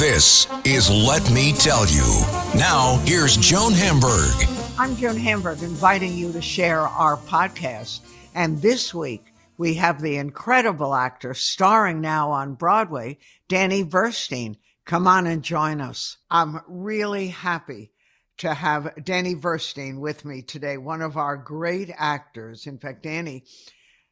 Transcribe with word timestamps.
This 0.00 0.46
is 0.64 0.88
Let 0.88 1.28
Me 1.32 1.52
Tell 1.52 1.86
You. 1.88 2.22
Now, 2.54 3.02
here's 3.04 3.36
Joan 3.36 3.72
Hamburg. 3.72 4.32
I'm 4.78 4.94
Joan 4.94 5.16
Hamburg, 5.16 5.62
inviting 5.62 6.14
you 6.14 6.32
to 6.32 6.40
share 6.40 6.82
our 6.82 7.16
podcast. 7.16 8.00
And 8.34 8.62
this 8.62 8.94
week, 8.94 9.34
we 9.58 9.74
have 9.74 10.00
the 10.00 10.16
incredible 10.16 10.94
actor 10.94 11.34
starring 11.34 12.00
now 12.00 12.30
on 12.30 12.54
Broadway, 12.54 13.18
Danny 13.48 13.84
Burstein. 13.84 14.56
Come 14.84 15.08
on 15.08 15.26
and 15.26 15.42
join 15.42 15.80
us. 15.80 16.16
I'm 16.30 16.60
really 16.68 17.26
happy 17.26 17.90
to 18.38 18.54
have 18.54 19.04
Danny 19.04 19.34
Burstein 19.34 19.98
with 19.98 20.24
me 20.24 20.42
today, 20.42 20.78
one 20.78 21.02
of 21.02 21.16
our 21.16 21.36
great 21.36 21.90
actors. 21.94 22.66
In 22.66 22.78
fact, 22.78 23.02
Danny, 23.02 23.44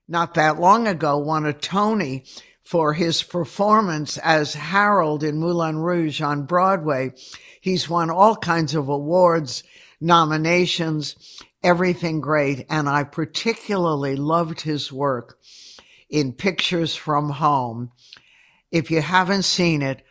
not 0.09 0.35
that 0.35 0.59
long 0.59 0.89
ago, 0.89 1.19
won 1.19 1.47
a 1.47 1.53
Tony 1.53 2.25
for 2.63 2.95
his 2.95 3.23
performance 3.23 4.19
as 4.19 4.55
Harold 4.55 5.23
in 5.23 5.39
Moulin 5.39 5.79
Rouge 5.79 6.21
on 6.21 6.47
Broadway. 6.47 7.13
He's 7.61 7.89
won 7.89 8.11
all 8.11 8.37
kinds 8.37 8.75
of 8.75 8.89
awards, 8.89 9.63
nominations, 10.01 11.41
everything 11.63 12.21
great. 12.21 12.67
And 12.69 12.89
I 12.89 13.05
particularly 13.05 14.17
loved 14.17 14.63
his 14.63 14.93
work 14.93 15.39
in 16.11 16.33
Pictures 16.33 16.95
from 16.95 17.31
Home. 17.31 17.91
If 18.71 18.91
you 18.91 19.01
haven't 19.01 19.45
seen 19.45 19.83
it, 19.83 20.03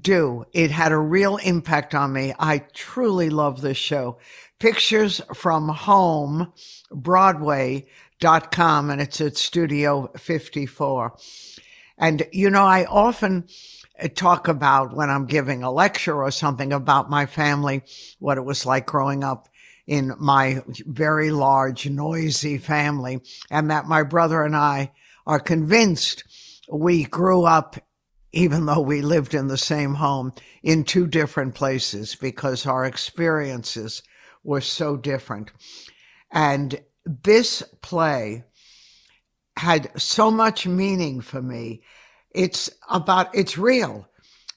do. 0.00 0.44
It 0.52 0.70
had 0.70 0.92
a 0.92 0.98
real 0.98 1.36
impact 1.38 1.94
on 1.94 2.12
me. 2.12 2.34
I 2.38 2.58
truly 2.74 3.30
love 3.30 3.60
this 3.60 3.78
show. 3.78 4.18
Pictures 4.58 5.20
from 5.34 5.68
Home, 5.68 6.52
Broadway.com, 8.20 8.90
and 8.90 9.00
it's 9.00 9.20
at 9.20 9.36
Studio 9.36 10.10
54. 10.16 11.16
And, 11.98 12.26
you 12.32 12.50
know, 12.50 12.64
I 12.64 12.84
often 12.84 13.48
uh, 14.00 14.08
talk 14.08 14.48
about 14.48 14.94
when 14.94 15.10
I'm 15.10 15.26
giving 15.26 15.62
a 15.62 15.70
lecture 15.70 16.22
or 16.22 16.30
something 16.30 16.72
about 16.72 17.10
my 17.10 17.26
family, 17.26 17.82
what 18.18 18.38
it 18.38 18.44
was 18.44 18.66
like 18.66 18.86
growing 18.86 19.22
up 19.22 19.48
in 19.86 20.14
my 20.18 20.62
very 20.86 21.30
large, 21.30 21.88
noisy 21.88 22.58
family, 22.58 23.20
and 23.50 23.70
that 23.70 23.86
my 23.86 24.02
brother 24.02 24.42
and 24.42 24.56
I 24.56 24.92
are 25.26 25.40
convinced 25.40 26.24
we 26.70 27.04
grew 27.04 27.44
up, 27.44 27.76
even 28.32 28.66
though 28.66 28.80
we 28.80 29.00
lived 29.00 29.32
in 29.32 29.48
the 29.48 29.56
same 29.56 29.94
home, 29.94 30.32
in 30.62 30.84
two 30.84 31.06
different 31.06 31.54
places 31.54 32.14
because 32.16 32.66
our 32.66 32.84
experiences 32.84 34.02
were 34.44 34.60
so 34.60 34.96
different. 34.96 35.50
And 36.30 36.80
this 37.22 37.62
play 37.82 38.44
had 39.56 39.90
so 40.00 40.30
much 40.30 40.66
meaning 40.66 41.20
for 41.20 41.42
me. 41.42 41.82
It's 42.30 42.70
about, 42.90 43.34
it's 43.34 43.58
real. 43.58 44.08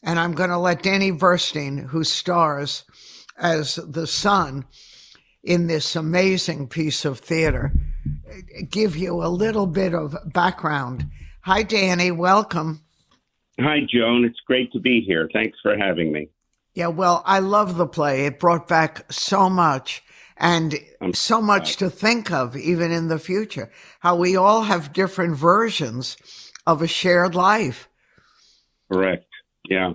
And 0.04 0.20
I'm 0.20 0.34
going 0.34 0.50
to 0.50 0.58
let 0.58 0.84
Danny 0.84 1.12
Burstein, 1.12 1.88
who 1.88 2.04
stars 2.04 2.84
as 3.38 3.76
the 3.76 4.08
son 4.08 4.66
in 5.44 5.68
this 5.68 5.96
amazing 5.96 6.68
piece 6.68 7.06
of 7.06 7.20
theater, 7.20 7.74
give 8.70 8.96
you 8.96 9.24
a 9.24 9.28
little 9.28 9.68
bit 9.68 9.94
of 9.94 10.16
background. 10.26 11.06
Hi, 11.42 11.64
Danny. 11.64 12.12
Welcome. 12.12 12.82
Hi, 13.60 13.80
Joan. 13.88 14.26
It's 14.26 14.40
great 14.46 14.72
to 14.74 14.80
be 14.80 15.02
here. 15.02 15.30
Thanks 15.34 15.58
for 15.62 15.76
having 15.78 16.12
me. 16.12 16.30
Yeah, 16.74 16.88
well, 16.88 17.22
I 17.26 17.40
love 17.40 17.78
the 17.78 17.88
play. 17.88 18.26
It 18.26 18.40
brought 18.40 18.68
back 18.68 19.12
so 19.12 19.50
much 19.50 20.04
and 20.42 20.76
so 21.14 21.40
much 21.40 21.78
to 21.78 21.90
think 21.90 22.32
of 22.32 22.58
even 22.58 22.92
in 22.92 23.08
the 23.08 23.20
future. 23.20 23.72
How 24.00 24.16
we 24.16 24.36
all 24.36 24.64
have 24.64 24.92
different 24.92 25.38
versions 25.38 26.18
of 26.66 26.82
a 26.82 26.88
shared 26.88 27.36
life. 27.36 27.88
Correct. 28.92 29.28
Yeah. 29.70 29.94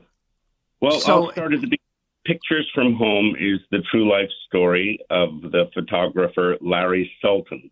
Well, 0.80 1.00
so, 1.00 1.26
I'll 1.26 1.32
start 1.32 1.52
at 1.52 1.60
the 1.60 1.66
beginning. 1.66 1.80
Pictures 2.24 2.68
from 2.74 2.94
Home 2.94 3.36
is 3.38 3.60
the 3.70 3.82
true 3.90 4.10
life 4.10 4.30
story 4.48 4.98
of 5.10 5.42
the 5.42 5.70
photographer 5.74 6.56
Larry 6.60 7.10
Sultan, 7.20 7.70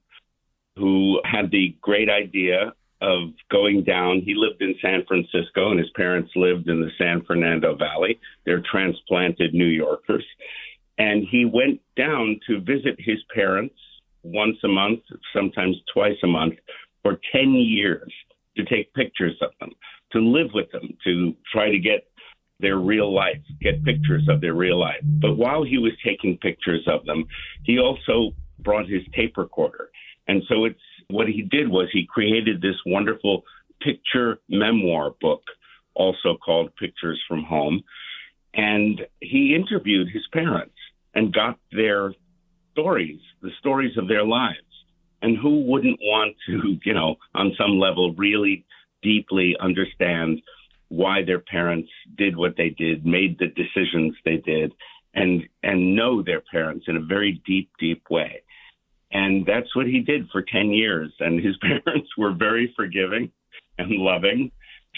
who 0.76 1.20
had 1.24 1.50
the 1.50 1.76
great 1.80 2.08
idea 2.08 2.72
of 3.00 3.30
going 3.50 3.84
down. 3.84 4.22
He 4.24 4.34
lived 4.34 4.62
in 4.62 4.74
San 4.80 5.04
Francisco, 5.06 5.70
and 5.70 5.78
his 5.78 5.90
parents 5.96 6.30
lived 6.36 6.68
in 6.68 6.80
the 6.80 6.90
San 6.98 7.24
Fernando 7.24 7.74
Valley. 7.76 8.18
They're 8.46 8.62
transplanted 8.70 9.54
New 9.54 9.66
Yorkers. 9.66 10.24
And 10.98 11.24
he 11.28 11.44
went 11.44 11.80
down 11.96 12.40
to 12.46 12.60
visit 12.60 12.96
his 12.98 13.18
parents 13.34 13.74
once 14.22 14.56
a 14.64 14.68
month, 14.68 15.00
sometimes 15.34 15.76
twice 15.92 16.16
a 16.22 16.26
month, 16.26 16.54
for 17.02 17.20
10 17.32 17.52
years 17.54 18.12
to 18.56 18.64
take 18.64 18.94
pictures 18.94 19.36
of 19.42 19.50
them, 19.60 19.72
to 20.12 20.20
live 20.20 20.50
with 20.54 20.70
them, 20.70 20.96
to 21.04 21.34
try 21.52 21.70
to 21.70 21.78
get 21.78 22.06
their 22.60 22.78
real 22.78 23.12
life, 23.12 23.40
get 23.60 23.84
pictures 23.84 24.26
of 24.28 24.40
their 24.40 24.54
real 24.54 24.78
life. 24.78 25.00
But 25.02 25.36
while 25.36 25.64
he 25.64 25.78
was 25.78 25.92
taking 26.04 26.38
pictures 26.38 26.86
of 26.86 27.04
them, 27.04 27.24
he 27.64 27.78
also 27.78 28.32
brought 28.60 28.88
his 28.88 29.02
tape 29.14 29.36
recorder. 29.36 29.90
And 30.28 30.42
so 30.48 30.64
it's 30.64 30.78
what 31.08 31.28
he 31.28 31.42
did 31.42 31.68
was 31.68 31.88
he 31.92 32.06
created 32.08 32.62
this 32.62 32.76
wonderful 32.86 33.42
picture 33.82 34.38
memoir 34.48 35.14
book, 35.20 35.42
also 35.94 36.36
called 36.42 36.74
Pictures 36.76 37.20
from 37.28 37.42
Home. 37.44 37.82
And 38.54 39.02
he 39.20 39.54
interviewed 39.54 40.08
his 40.12 40.26
parents 40.32 40.73
and 41.14 41.32
got 41.32 41.58
their 41.72 42.12
stories, 42.72 43.20
the 43.42 43.50
stories 43.58 43.96
of 43.96 44.08
their 44.08 44.24
lives. 44.24 44.58
And 45.22 45.38
who 45.38 45.64
wouldn't 45.64 45.98
want 46.02 46.36
to, 46.46 46.78
you 46.84 46.94
know, 46.94 47.16
on 47.34 47.54
some 47.58 47.78
level, 47.78 48.14
really 48.14 48.64
deeply 49.02 49.56
understand 49.60 50.42
why 50.88 51.24
their 51.24 51.40
parents 51.40 51.88
did 52.16 52.36
what 52.36 52.56
they 52.56 52.70
did, 52.70 53.06
made 53.06 53.38
the 53.38 53.46
decisions 53.46 54.14
they 54.24 54.36
did, 54.36 54.72
and 55.14 55.44
and 55.62 55.96
know 55.96 56.22
their 56.22 56.40
parents 56.40 56.86
in 56.88 56.96
a 56.96 57.00
very 57.00 57.40
deep, 57.46 57.70
deep 57.78 58.02
way. 58.10 58.42
And 59.12 59.46
that's 59.46 59.74
what 59.76 59.86
he 59.86 60.00
did 60.00 60.28
for 60.30 60.42
10 60.42 60.70
years. 60.70 61.12
And 61.20 61.40
his 61.42 61.56
parents 61.62 62.10
were 62.18 62.32
very 62.32 62.72
forgiving 62.76 63.30
and 63.78 63.90
loving 63.92 64.50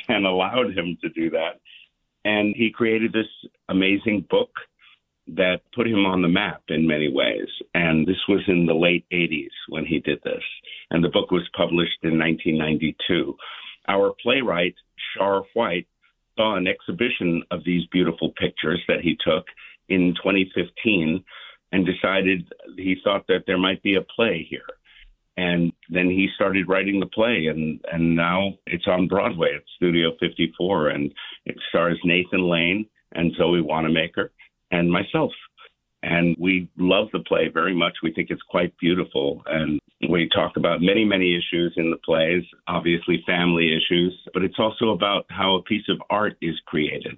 and 0.08 0.26
allowed 0.26 0.76
him 0.76 0.96
to 1.02 1.08
do 1.10 1.30
that. 1.30 1.60
And 2.24 2.56
he 2.56 2.70
created 2.70 3.12
this 3.12 3.28
amazing 3.68 4.26
book 4.28 4.50
that 5.28 5.60
put 5.74 5.86
him 5.86 6.06
on 6.06 6.22
the 6.22 6.28
map 6.28 6.62
in 6.68 6.86
many 6.86 7.12
ways. 7.12 7.48
And 7.74 8.06
this 8.06 8.20
was 8.28 8.42
in 8.46 8.66
the 8.66 8.74
late 8.74 9.04
80s 9.12 9.50
when 9.68 9.84
he 9.84 9.98
did 9.98 10.20
this. 10.22 10.42
And 10.90 11.02
the 11.02 11.08
book 11.08 11.30
was 11.30 11.48
published 11.56 11.98
in 12.02 12.18
1992. 12.18 13.36
Our 13.88 14.14
playwright, 14.22 14.74
Sharr 15.16 15.42
White, 15.54 15.88
saw 16.36 16.56
an 16.56 16.66
exhibition 16.66 17.42
of 17.50 17.64
these 17.64 17.86
beautiful 17.90 18.32
pictures 18.38 18.80
that 18.88 19.00
he 19.00 19.16
took 19.24 19.46
in 19.88 20.14
2015 20.22 21.24
and 21.72 21.86
decided 21.86 22.46
he 22.76 22.96
thought 23.02 23.26
that 23.26 23.44
there 23.46 23.58
might 23.58 23.82
be 23.82 23.96
a 23.96 24.02
play 24.02 24.46
here. 24.48 24.60
And 25.36 25.72
then 25.90 26.06
he 26.08 26.28
started 26.34 26.68
writing 26.68 26.98
the 26.98 27.06
play, 27.06 27.46
and, 27.48 27.78
and 27.92 28.16
now 28.16 28.54
it's 28.66 28.86
on 28.86 29.06
Broadway 29.06 29.54
at 29.54 29.62
Studio 29.76 30.12
54, 30.18 30.88
and 30.88 31.12
it 31.44 31.56
stars 31.68 32.00
Nathan 32.04 32.48
Lane 32.48 32.86
and 33.12 33.32
Zoe 33.36 33.60
Wanamaker 33.60 34.32
and 34.70 34.90
myself. 34.90 35.32
And 36.02 36.36
we 36.38 36.68
love 36.76 37.08
the 37.12 37.20
play 37.20 37.48
very 37.52 37.74
much. 37.74 37.94
We 38.02 38.12
think 38.12 38.30
it's 38.30 38.42
quite 38.42 38.76
beautiful. 38.78 39.42
And 39.46 39.80
we 40.08 40.28
talk 40.28 40.56
about 40.56 40.80
many, 40.80 41.04
many 41.04 41.34
issues 41.34 41.74
in 41.76 41.90
the 41.90 41.96
plays, 42.04 42.44
obviously 42.68 43.24
family 43.26 43.74
issues, 43.76 44.14
but 44.32 44.44
it's 44.44 44.58
also 44.58 44.90
about 44.90 45.26
how 45.30 45.56
a 45.56 45.62
piece 45.62 45.88
of 45.88 46.00
art 46.10 46.36
is 46.40 46.54
created. 46.66 47.16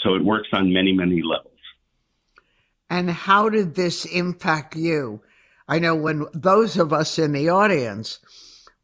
So 0.00 0.14
it 0.14 0.24
works 0.24 0.48
on 0.52 0.72
many, 0.72 0.92
many 0.92 1.22
levels. 1.22 1.46
And 2.90 3.10
how 3.10 3.48
did 3.48 3.74
this 3.74 4.04
impact 4.04 4.76
you? 4.76 5.22
I 5.68 5.78
know 5.78 5.94
when 5.94 6.26
those 6.34 6.76
of 6.76 6.92
us 6.92 7.18
in 7.18 7.32
the 7.32 7.48
audience 7.48 8.18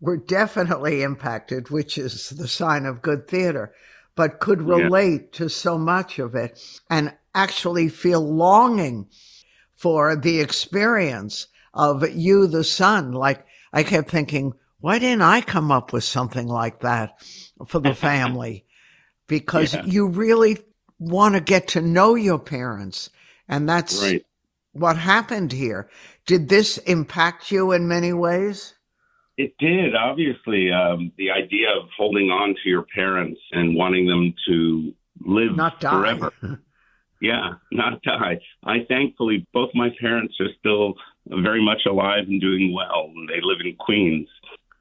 were 0.00 0.16
definitely 0.16 1.02
impacted, 1.02 1.70
which 1.70 1.98
is 1.98 2.30
the 2.30 2.46
sign 2.48 2.86
of 2.86 3.02
good 3.02 3.26
theater, 3.26 3.74
but 4.14 4.40
could 4.40 4.62
relate 4.62 5.22
yeah. 5.32 5.38
to 5.38 5.48
so 5.48 5.76
much 5.76 6.18
of 6.18 6.34
it. 6.34 6.58
And 6.88 7.14
actually 7.36 7.88
feel 7.88 8.20
longing 8.20 9.08
for 9.74 10.16
the 10.16 10.40
experience 10.40 11.46
of 11.74 12.08
you, 12.16 12.46
the 12.46 12.64
son. 12.64 13.12
Like 13.12 13.46
I 13.72 13.82
kept 13.82 14.10
thinking, 14.10 14.54
why 14.80 14.98
didn't 14.98 15.22
I 15.22 15.42
come 15.42 15.70
up 15.70 15.92
with 15.92 16.04
something 16.04 16.48
like 16.48 16.80
that 16.80 17.22
for 17.68 17.78
the 17.78 17.94
family? 17.94 18.64
Because 19.28 19.74
yeah. 19.74 19.84
you 19.84 20.06
really 20.06 20.58
want 21.00 21.34
to 21.34 21.40
get 21.40 21.66
to 21.70 21.80
know 21.80 22.14
your 22.14 22.38
parents. 22.38 23.10
And 23.48 23.68
that's 23.68 24.00
right. 24.00 24.24
what 24.70 24.96
happened 24.96 25.50
here. 25.50 25.90
Did 26.26 26.48
this 26.48 26.78
impact 26.78 27.50
you 27.50 27.72
in 27.72 27.88
many 27.88 28.12
ways? 28.12 28.74
It 29.36 29.52
did, 29.58 29.96
obviously. 29.96 30.70
Um, 30.70 31.10
the 31.18 31.32
idea 31.32 31.70
of 31.70 31.88
holding 31.96 32.30
on 32.30 32.54
to 32.62 32.68
your 32.68 32.86
parents 32.94 33.40
and 33.50 33.74
wanting 33.74 34.06
them 34.06 34.32
to 34.46 34.94
live 35.24 35.56
not 35.56 35.80
die. 35.80 35.90
forever. 35.90 36.32
yeah, 37.20 37.54
not 37.72 38.02
die. 38.02 38.38
I 38.64 38.84
thankfully, 38.88 39.46
both 39.52 39.70
my 39.74 39.90
parents 40.00 40.34
are 40.40 40.52
still 40.58 40.94
very 41.28 41.64
much 41.64 41.82
alive 41.86 42.24
and 42.28 42.40
doing 42.40 42.72
well. 42.74 43.10
They 43.28 43.40
live 43.42 43.58
in 43.64 43.76
Queens. 43.76 44.28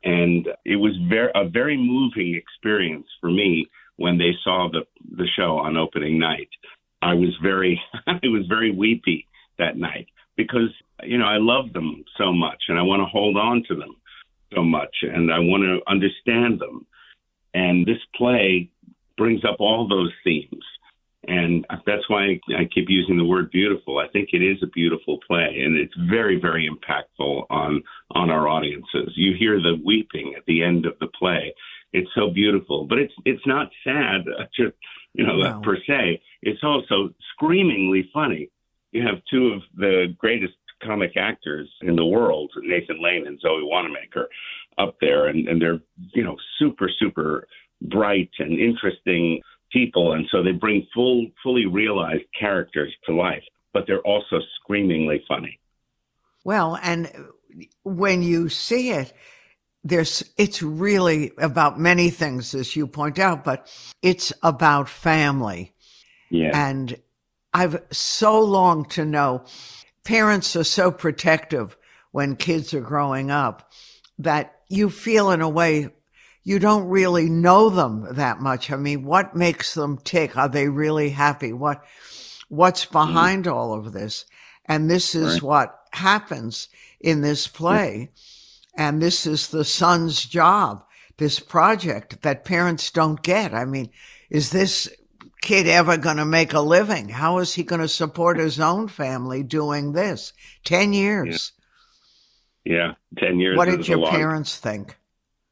And 0.03 0.47
it 0.65 0.75
was 0.75 0.93
very, 1.09 1.31
a 1.33 1.49
very 1.49 1.77
moving 1.77 2.35
experience 2.35 3.07
for 3.19 3.31
me 3.31 3.67
when 3.97 4.17
they 4.17 4.33
saw 4.43 4.69
the, 4.71 4.81
the 5.17 5.27
show 5.35 5.57
on 5.57 5.77
opening 5.77 6.19
night. 6.19 6.49
I 7.01 7.13
was 7.13 7.35
very, 7.41 7.81
I 8.07 8.19
was 8.23 8.45
very 8.47 8.71
weepy 8.71 9.27
that 9.57 9.77
night 9.77 10.07
because, 10.35 10.69
you 11.03 11.17
know, 11.17 11.25
I 11.25 11.37
love 11.37 11.73
them 11.73 12.03
so 12.17 12.31
much 12.31 12.63
and 12.67 12.77
I 12.77 12.83
want 12.83 13.01
to 13.01 13.05
hold 13.05 13.37
on 13.37 13.63
to 13.67 13.75
them 13.75 13.95
so 14.53 14.63
much 14.63 14.95
and 15.01 15.31
I 15.31 15.39
want 15.39 15.63
to 15.63 15.91
understand 15.91 16.59
them. 16.59 16.85
And 17.53 17.85
this 17.85 18.01
play 18.15 18.69
brings 19.17 19.43
up 19.45 19.57
all 19.59 19.87
those 19.87 20.11
themes. 20.23 20.63
And 21.27 21.65
that's 21.85 22.07
why 22.07 22.39
I 22.55 22.65
keep 22.65 22.85
using 22.87 23.17
the 23.17 23.25
word 23.25 23.49
beautiful. 23.49 23.97
I 23.97 24.07
think 24.09 24.29
it 24.31 24.43
is 24.43 24.57
a 24.61 24.67
beautiful 24.67 25.19
play, 25.25 25.61
and 25.65 25.75
it's 25.75 25.93
very, 26.09 26.39
very 26.39 26.69
impactful 26.69 27.45
on 27.49 27.81
on 28.11 28.29
our 28.29 28.47
audiences. 28.47 29.11
You 29.15 29.33
hear 29.37 29.59
the 29.59 29.81
weeping 29.83 30.35
at 30.37 30.45
the 30.45 30.63
end 30.63 30.85
of 30.85 30.93
the 30.99 31.07
play. 31.07 31.53
It's 31.93 32.09
so 32.13 32.29
beautiful, 32.29 32.85
but 32.85 32.99
it's 32.99 33.13
it's 33.25 33.45
not 33.47 33.71
sad, 33.83 34.21
uh, 34.39 34.43
just 34.55 34.75
you 35.13 35.25
know, 35.25 35.37
no. 35.37 35.61
per 35.61 35.77
se. 35.87 36.21
It's 36.43 36.63
also 36.63 37.09
screamingly 37.33 38.09
funny. 38.13 38.49
You 38.91 39.01
have 39.07 39.21
two 39.29 39.47
of 39.47 39.61
the 39.75 40.13
greatest 40.19 40.53
comic 40.83 41.17
actors 41.17 41.69
in 41.81 41.95
the 41.95 42.05
world, 42.05 42.51
Nathan 42.61 43.01
Lane 43.01 43.25
and 43.25 43.39
Zoe 43.39 43.63
Wanamaker, 43.63 44.29
up 44.77 44.97
there, 45.01 45.27
and, 45.27 45.47
and 45.47 45.59
they're 45.59 45.79
you 46.13 46.23
know 46.23 46.37
super 46.59 46.87
super 46.99 47.47
bright 47.81 48.31
and 48.39 48.59
interesting 48.59 49.41
people, 49.71 50.13
and 50.13 50.25
so 50.31 50.43
they 50.43 50.51
bring 50.51 50.87
full 50.93 51.27
fully 51.43 51.65
realized 51.65 52.23
characters 52.37 52.93
to 53.05 53.13
life, 53.13 53.43
but 53.73 53.85
they're 53.87 53.99
also 54.01 54.39
screamingly 54.61 55.23
funny. 55.27 55.59
Well, 56.43 56.77
and 56.81 57.11
when 57.83 58.21
you 58.21 58.49
see 58.49 58.91
it, 58.91 59.13
there's 59.83 60.23
it's 60.37 60.61
really 60.61 61.31
about 61.37 61.79
many 61.79 62.09
things, 62.09 62.55
as 62.55 62.75
you 62.75 62.87
point 62.87 63.19
out, 63.19 63.43
but 63.43 63.71
it's 64.01 64.33
about 64.43 64.89
family. 64.89 65.73
Yeah. 66.29 66.51
And 66.53 66.97
I've 67.53 67.81
so 67.91 68.41
longed 68.41 68.89
to 68.91 69.05
know 69.05 69.45
parents 70.03 70.55
are 70.55 70.63
so 70.63 70.91
protective 70.91 71.77
when 72.11 72.35
kids 72.35 72.73
are 72.73 72.81
growing 72.81 73.31
up 73.31 73.71
that 74.19 74.61
you 74.69 74.89
feel 74.89 75.31
in 75.31 75.41
a 75.41 75.49
way 75.49 75.89
you 76.45 76.59
don't 76.59 76.87
really 76.87 77.27
know 77.27 77.69
them 77.69 78.07
that 78.11 78.39
much. 78.39 78.71
I 78.71 78.77
mean, 78.77 79.03
what 79.03 79.35
makes 79.35 79.73
them 79.73 79.97
tick? 79.97 80.37
Are 80.37 80.47
they 80.47 80.69
really 80.69 81.09
happy? 81.09 81.51
What, 81.51 81.83
what's 82.49 82.85
behind 82.85 83.45
mm-hmm. 83.45 83.53
all 83.53 83.73
of 83.73 83.91
this? 83.93 84.25
And 84.65 84.89
this 84.89 85.15
is 85.15 85.33
right. 85.33 85.43
what 85.43 85.79
happens 85.91 86.69
in 87.01 87.21
this 87.21 87.47
play. 87.47 88.11
Yeah. 88.77 88.87
And 88.87 89.01
this 89.01 89.25
is 89.25 89.47
the 89.47 89.65
son's 89.65 90.23
job, 90.23 90.83
this 91.17 91.39
project 91.39 92.21
that 92.21 92.45
parents 92.45 92.91
don't 92.91 93.23
get. 93.23 93.53
I 93.53 93.65
mean, 93.65 93.89
is 94.29 94.51
this 94.51 94.87
kid 95.41 95.65
ever 95.65 95.97
going 95.97 96.17
to 96.17 96.25
make 96.25 96.53
a 96.53 96.59
living? 96.59 97.09
How 97.09 97.39
is 97.39 97.55
he 97.55 97.63
going 97.63 97.81
to 97.81 97.87
support 97.87 98.37
his 98.37 98.59
own 98.59 98.87
family 98.87 99.41
doing 99.41 99.93
this? 99.93 100.31
10 100.65 100.93
years. 100.93 101.53
Yeah, 102.63 102.93
yeah 103.17 103.27
10 103.27 103.39
years. 103.39 103.57
What 103.57 103.65
did 103.65 103.87
your 103.87 104.07
parents 104.07 104.57
think? 104.57 104.95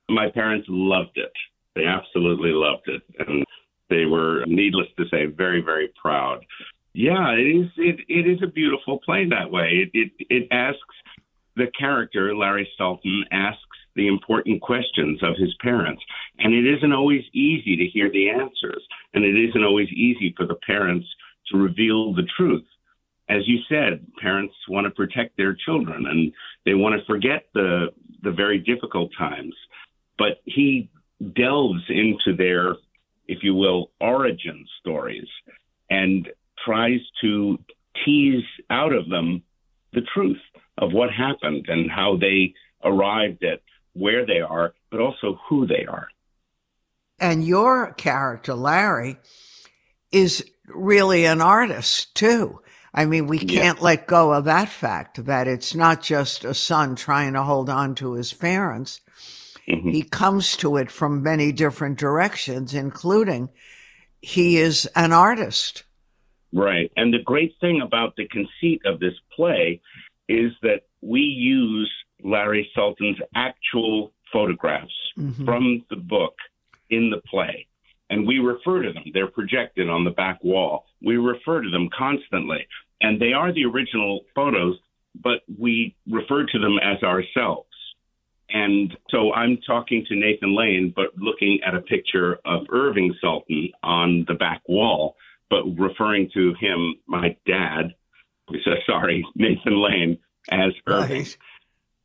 My 0.10 0.30
parents 0.30 0.68
loved 0.70 1.18
it. 1.18 1.32
They 1.76 1.86
absolutely 1.86 2.52
loved 2.52 2.88
it. 2.88 3.02
And 3.28 3.44
they 3.90 4.06
were, 4.06 4.44
needless 4.48 4.88
to 4.98 5.06
say, 5.10 5.26
very, 5.26 5.62
very 5.62 5.92
proud. 6.02 6.46
Yeah, 6.94 7.32
it 7.32 7.42
is. 7.42 7.70
It, 7.78 8.00
it 8.08 8.28
is 8.28 8.40
a 8.44 8.48
beautiful 8.48 9.00
play 9.00 9.28
that 9.30 9.50
way. 9.50 9.70
It, 9.84 9.90
it 9.94 10.12
it 10.30 10.48
asks 10.52 10.80
the 11.56 11.68
character 11.78 12.36
Larry 12.36 12.70
Sultan 12.78 13.24
asks 13.32 13.60
the 13.96 14.08
important 14.08 14.62
questions 14.62 15.22
of 15.24 15.36
his 15.38 15.54
parents. 15.62 16.02
And 16.40 16.54
it 16.54 16.66
isn't 16.78 16.94
always 16.94 17.24
easy 17.34 17.76
to 17.78 17.86
hear 17.86 18.12
the 18.12 18.30
answers. 18.30 18.84
And 19.14 19.24
it 19.24 19.36
isn't 19.50 19.64
always 19.64 19.90
easy 19.90 20.34
for 20.36 20.46
the 20.46 20.58
parents 20.66 21.08
to 21.52 21.58
reveal 21.58 22.14
the 22.14 22.28
truth. 22.38 22.66
As 23.30 23.48
you 23.48 23.60
said, 23.70 24.06
parents 24.22 24.54
want 24.68 24.86
to 24.86 24.92
protect 24.92 25.38
their 25.38 25.56
children 25.66 26.06
and 26.08 26.32
they 26.66 26.74
want 26.74 27.00
to 27.00 27.06
forget 27.06 27.46
the, 27.54 27.88
the 28.22 28.32
very 28.32 28.60
difficult 28.60 29.12
times. 29.18 29.56
But 30.18 30.42
he 30.45 30.89
delves 31.36 31.83
into 31.89 32.36
their, 32.36 32.75
if 33.27 33.44
you 33.44 33.56
will, 33.56 33.92
origin 34.00 34.65
stories 34.80 35.27
and 35.89 36.30
tries 36.65 37.00
to 37.21 37.57
tease 38.06 38.44
out 38.69 38.94
of 38.94 39.10
them 39.10 39.44
the 39.94 40.01
truth 40.13 40.42
of 40.77 40.92
what 40.92 41.12
happened 41.12 41.65
and 41.68 41.89
how 41.89 42.18
they 42.18 42.54
arrived 42.83 43.44
at 43.44 43.62
where 43.94 44.25
they 44.25 44.39
are, 44.39 44.74
but 44.89 45.00
also 45.00 45.39
who 45.48 45.68
they 45.68 45.86
are. 45.86 46.07
And 47.19 47.45
your 47.45 47.94
character, 47.94 48.54
Larry, 48.54 49.18
is 50.12 50.44
really 50.68 51.25
an 51.25 51.42
artist 51.42 52.15
too. 52.15 52.60
I 52.94 53.06
mean, 53.06 53.27
we 53.27 53.39
can't 53.39 53.80
yeah. 53.80 53.83
let 53.83 54.07
go 54.07 54.33
of 54.33 54.45
that 54.45 54.69
fact 54.69 55.25
that 55.25 55.48
it's 55.48 55.74
not 55.74 56.01
just 56.01 56.45
a 56.45 56.54
son 56.54 56.95
trying 56.95 57.33
to 57.33 57.42
hold 57.42 57.69
on 57.69 57.95
to 57.95 58.13
his 58.13 58.33
parents. 58.33 59.01
Mm-hmm. 59.68 59.89
He 59.89 60.04
comes 60.04 60.57
to 60.57 60.77
it 60.77 60.92
from 60.92 61.24
many 61.24 61.51
different 61.51 61.98
directions, 61.98 62.74
including 62.74 63.50
he 64.21 64.57
is 64.57 64.89
an 64.95 65.13
artist. 65.13 65.83
Right. 66.54 66.92
And 66.95 67.13
the 67.13 67.21
great 67.24 67.56
thing 67.60 67.81
about 67.81 68.15
the 68.15 68.27
conceit 68.27 68.81
of 68.86 69.00
this 69.00 69.13
play 69.36 69.81
is 70.30 70.51
that 70.62 70.81
we 71.01 71.21
use 71.21 71.92
Larry 72.24 72.69
Sultan's 72.75 73.19
actual 73.36 74.13
photographs 74.31 74.94
mm-hmm. 75.18 75.45
from 75.45 75.86
the 75.89 75.95
book 75.95 76.36
in 76.89 77.10
the 77.10 77.21
play. 77.30 77.68
And 78.10 78.27
we 78.27 78.39
refer 78.39 78.84
to 78.84 78.93
them. 78.93 79.05
They're 79.13 79.27
projected 79.27 79.89
on 79.89 80.03
the 80.03 80.12
back 80.12 80.43
wall. 80.43 80.86
We 81.01 81.17
refer 81.17 81.62
to 81.62 81.70
them 81.70 81.89
constantly. 81.98 82.67
And 83.01 83.20
they 83.20 83.34
are 83.34 83.51
the 83.51 83.65
original 83.65 84.22
photos, 84.36 84.77
but 85.22 85.41
we 85.60 85.96
refer 86.10 86.46
to 86.46 86.60
them 86.60 86.77
as 86.79 87.01
ourselves. 87.03 87.67
And 88.53 88.95
so 89.10 89.33
I'm 89.33 89.57
talking 89.65 90.05
to 90.07 90.15
Nathan 90.15 90.55
Lane, 90.55 90.93
but 90.95 91.07
looking 91.17 91.60
at 91.65 91.75
a 91.75 91.81
picture 91.81 92.38
of 92.45 92.67
Irving 92.69 93.13
Sultan 93.19 93.69
on 93.81 94.25
the 94.27 94.36
back 94.36 94.62
wall, 94.67 95.15
but 95.50 95.63
referring 95.77 96.29
to 96.36 96.53
him, 96.60 96.95
my 97.07 97.36
dad, 97.48 97.95
sorry, 98.86 99.25
Nathan 99.36 99.81
Lane, 99.81 100.19
as 100.51 100.72
Irving. 100.88 101.17
Right 101.17 101.38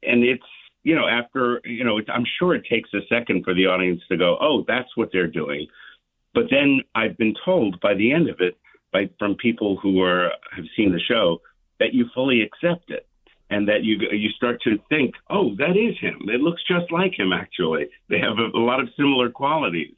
and 0.02 0.24
it's 0.24 0.44
you 0.82 0.94
know 0.94 1.06
after 1.08 1.60
you 1.64 1.84
know 1.84 2.00
i'm 2.08 2.24
sure 2.38 2.54
it 2.54 2.64
takes 2.68 2.90
a 2.94 3.00
second 3.08 3.44
for 3.44 3.54
the 3.54 3.66
audience 3.66 4.00
to 4.08 4.16
go 4.16 4.36
oh 4.40 4.64
that's 4.66 4.96
what 4.96 5.10
they're 5.12 5.26
doing. 5.26 5.66
But 6.34 6.44
then 6.50 6.80
i've 6.94 7.16
been 7.16 7.34
told 7.44 7.80
by 7.80 7.94
the 7.94 8.12
end 8.12 8.28
of 8.28 8.40
it 8.40 8.56
by 8.92 9.10
from 9.18 9.34
people 9.34 9.76
who 9.76 10.02
are 10.02 10.30
have 10.54 10.64
seen 10.76 10.92
the 10.92 11.00
show 11.00 11.40
that 11.80 11.94
you 11.94 12.06
fully 12.14 12.42
accept 12.42 12.90
it 12.90 13.07
and 13.50 13.68
that 13.68 13.82
you 13.82 13.98
you 14.12 14.30
start 14.30 14.60
to 14.62 14.78
think 14.88 15.14
oh 15.30 15.54
that 15.56 15.76
is 15.76 15.98
him 15.98 16.18
it 16.28 16.40
looks 16.40 16.62
just 16.68 16.90
like 16.92 17.18
him 17.18 17.32
actually 17.32 17.88
they 18.08 18.18
have 18.18 18.38
a, 18.38 18.56
a 18.56 18.60
lot 18.60 18.80
of 18.80 18.88
similar 18.96 19.30
qualities 19.30 19.94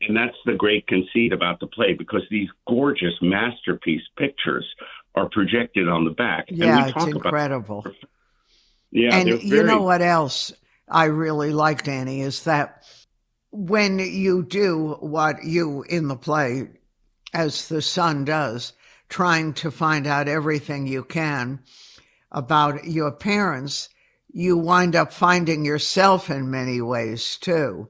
and 0.00 0.16
that's 0.16 0.36
the 0.46 0.54
great 0.54 0.86
conceit 0.86 1.32
about 1.32 1.60
the 1.60 1.66
play 1.66 1.94
because 1.94 2.22
these 2.30 2.48
gorgeous 2.66 3.14
masterpiece 3.20 4.02
pictures 4.16 4.64
are 5.14 5.28
projected 5.28 5.88
on 5.88 6.04
the 6.04 6.10
back. 6.10 6.46
Yeah, 6.48 6.88
it's 6.88 7.04
incredible. 7.04 7.80
About, 7.80 7.94
yeah, 8.90 9.16
and 9.16 9.28
very... 9.28 9.44
you 9.44 9.62
know 9.64 9.82
what 9.82 10.02
else 10.02 10.52
I 10.88 11.04
really 11.04 11.52
like, 11.52 11.84
Danny, 11.84 12.20
is 12.20 12.44
that 12.44 12.84
when 13.50 13.98
you 13.98 14.44
do 14.44 14.96
what 15.00 15.44
you 15.44 15.82
in 15.88 16.08
the 16.08 16.16
play, 16.16 16.68
as 17.34 17.68
the 17.68 17.82
son 17.82 18.24
does, 18.24 18.72
trying 19.08 19.52
to 19.54 19.70
find 19.70 20.06
out 20.06 20.28
everything 20.28 20.86
you 20.86 21.02
can 21.02 21.60
about 22.32 22.84
your 22.84 23.12
parents, 23.12 23.88
you 24.28 24.56
wind 24.56 24.94
up 24.94 25.12
finding 25.12 25.64
yourself 25.64 26.30
in 26.30 26.50
many 26.50 26.80
ways 26.80 27.36
too. 27.36 27.88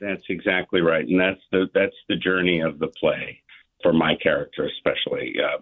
That's 0.00 0.24
exactly 0.28 0.80
right, 0.80 1.06
and 1.06 1.20
that's 1.20 1.40
the 1.52 1.66
that's 1.74 1.96
the 2.08 2.16
journey 2.16 2.60
of 2.60 2.78
the 2.78 2.88
play 2.88 3.42
for 3.82 3.92
my 3.92 4.14
character, 4.16 4.68
especially. 4.76 5.34
Uh, 5.38 5.58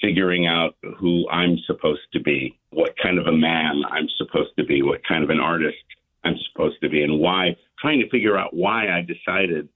figuring 0.00 0.46
out 0.46 0.76
who 0.98 1.28
I'm 1.28 1.58
supposed 1.66 2.00
to 2.14 2.20
be, 2.20 2.58
what 2.70 2.94
kind 3.02 3.18
of 3.18 3.26
a 3.26 3.32
man 3.32 3.82
I'm 3.90 4.08
supposed 4.16 4.56
to 4.58 4.64
be, 4.64 4.82
what 4.82 5.06
kind 5.06 5.22
of 5.22 5.30
an 5.30 5.40
artist 5.40 5.76
I'm 6.24 6.36
supposed 6.50 6.80
to 6.82 6.88
be 6.88 7.02
and 7.02 7.18
why, 7.18 7.56
trying 7.78 8.00
to 8.00 8.08
figure 8.08 8.38
out 8.38 8.54
why 8.54 8.88
I 8.88 9.02
decided 9.02 9.68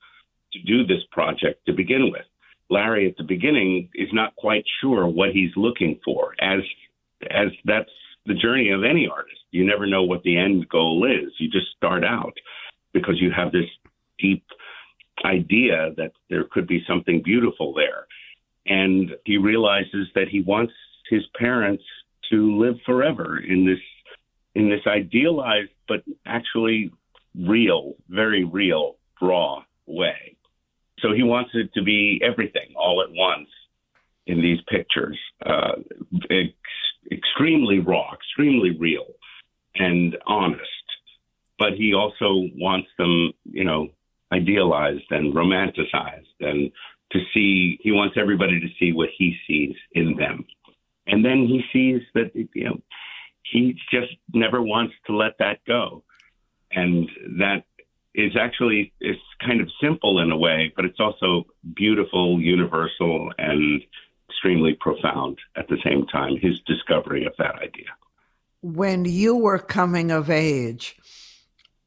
to 0.52 0.58
do 0.62 0.86
this 0.86 1.02
project 1.10 1.66
to 1.66 1.72
begin 1.72 2.10
with. 2.10 2.24
Larry 2.70 3.08
at 3.08 3.16
the 3.16 3.24
beginning 3.24 3.90
is 3.94 4.08
not 4.12 4.34
quite 4.36 4.64
sure 4.80 5.06
what 5.06 5.30
he's 5.32 5.50
looking 5.56 6.00
for, 6.04 6.34
as 6.40 6.60
as 7.30 7.48
that's 7.64 7.90
the 8.26 8.34
journey 8.34 8.70
of 8.70 8.84
any 8.84 9.08
artist. 9.08 9.40
You 9.50 9.64
never 9.64 9.86
know 9.86 10.02
what 10.02 10.22
the 10.22 10.36
end 10.36 10.68
goal 10.68 11.04
is. 11.04 11.32
You 11.38 11.50
just 11.50 11.66
start 11.76 12.04
out 12.04 12.34
because 12.92 13.20
you 13.20 13.30
have 13.30 13.52
this 13.52 13.68
deep 14.18 14.44
idea 15.24 15.90
that 15.96 16.12
there 16.30 16.44
could 16.50 16.66
be 16.66 16.84
something 16.88 17.22
beautiful 17.22 17.74
there. 17.74 18.06
And 18.66 19.10
he 19.24 19.36
realizes 19.36 20.08
that 20.14 20.28
he 20.28 20.40
wants 20.40 20.72
his 21.10 21.22
parents 21.38 21.84
to 22.30 22.58
live 22.58 22.76
forever 22.86 23.38
in 23.38 23.66
this 23.66 23.78
in 24.54 24.70
this 24.70 24.80
idealized 24.86 25.70
but 25.88 26.02
actually 26.26 26.92
real, 27.36 27.94
very 28.08 28.44
real, 28.44 28.96
raw 29.20 29.62
way. 29.86 30.36
So 31.00 31.12
he 31.12 31.22
wants 31.22 31.50
it 31.54 31.72
to 31.74 31.82
be 31.82 32.20
everything 32.24 32.72
all 32.76 33.02
at 33.02 33.12
once 33.12 33.48
in 34.26 34.40
these 34.40 34.60
pictures. 34.68 35.18
Uh, 35.44 35.72
extremely 37.12 37.78
raw, 37.78 38.12
extremely 38.12 38.76
real, 38.78 39.06
and 39.74 40.16
honest. 40.26 40.62
But 41.58 41.74
he 41.74 41.94
also 41.94 42.48
wants 42.56 42.88
them, 42.98 43.32
you 43.44 43.64
know, 43.64 43.88
idealized 44.32 45.10
and 45.10 45.34
romanticized 45.34 46.26
and 46.40 46.72
to 47.12 47.20
see, 47.32 47.78
he 47.80 47.92
wants 47.92 48.16
everybody 48.18 48.60
to 48.60 48.66
see 48.78 48.92
what 48.92 49.08
he 49.16 49.36
sees 49.46 49.76
in 49.92 50.16
them. 50.16 50.44
And 51.06 51.24
then 51.24 51.46
he 51.46 51.62
sees 51.72 52.02
that, 52.14 52.32
you 52.34 52.64
know, 52.64 52.80
he 53.42 53.78
just 53.90 54.12
never 54.32 54.60
wants 54.60 54.94
to 55.06 55.16
let 55.16 55.38
that 55.38 55.58
go. 55.66 56.02
And 56.72 57.08
that 57.38 57.64
is 58.14 58.32
actually 58.40 58.92
it's 59.00 59.20
kind 59.44 59.60
of 59.60 59.68
simple 59.80 60.20
in 60.20 60.32
a 60.32 60.36
way, 60.36 60.72
but 60.74 60.84
it's 60.84 60.98
also 60.98 61.44
beautiful, 61.74 62.40
universal, 62.40 63.32
and 63.38 63.82
extremely 64.28 64.74
profound 64.74 65.38
at 65.56 65.68
the 65.68 65.78
same 65.84 66.06
time. 66.06 66.36
His 66.36 66.60
discovery 66.66 67.24
of 67.24 67.32
that 67.38 67.56
idea. 67.56 67.86
When 68.62 69.04
you 69.04 69.36
were 69.36 69.58
coming 69.58 70.10
of 70.10 70.30
age, 70.30 70.96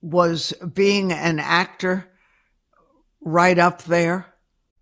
was 0.02 0.54
being 0.74 1.12
an 1.12 1.40
actor 1.40 2.06
right 3.22 3.58
up 3.58 3.84
there? 3.84 4.28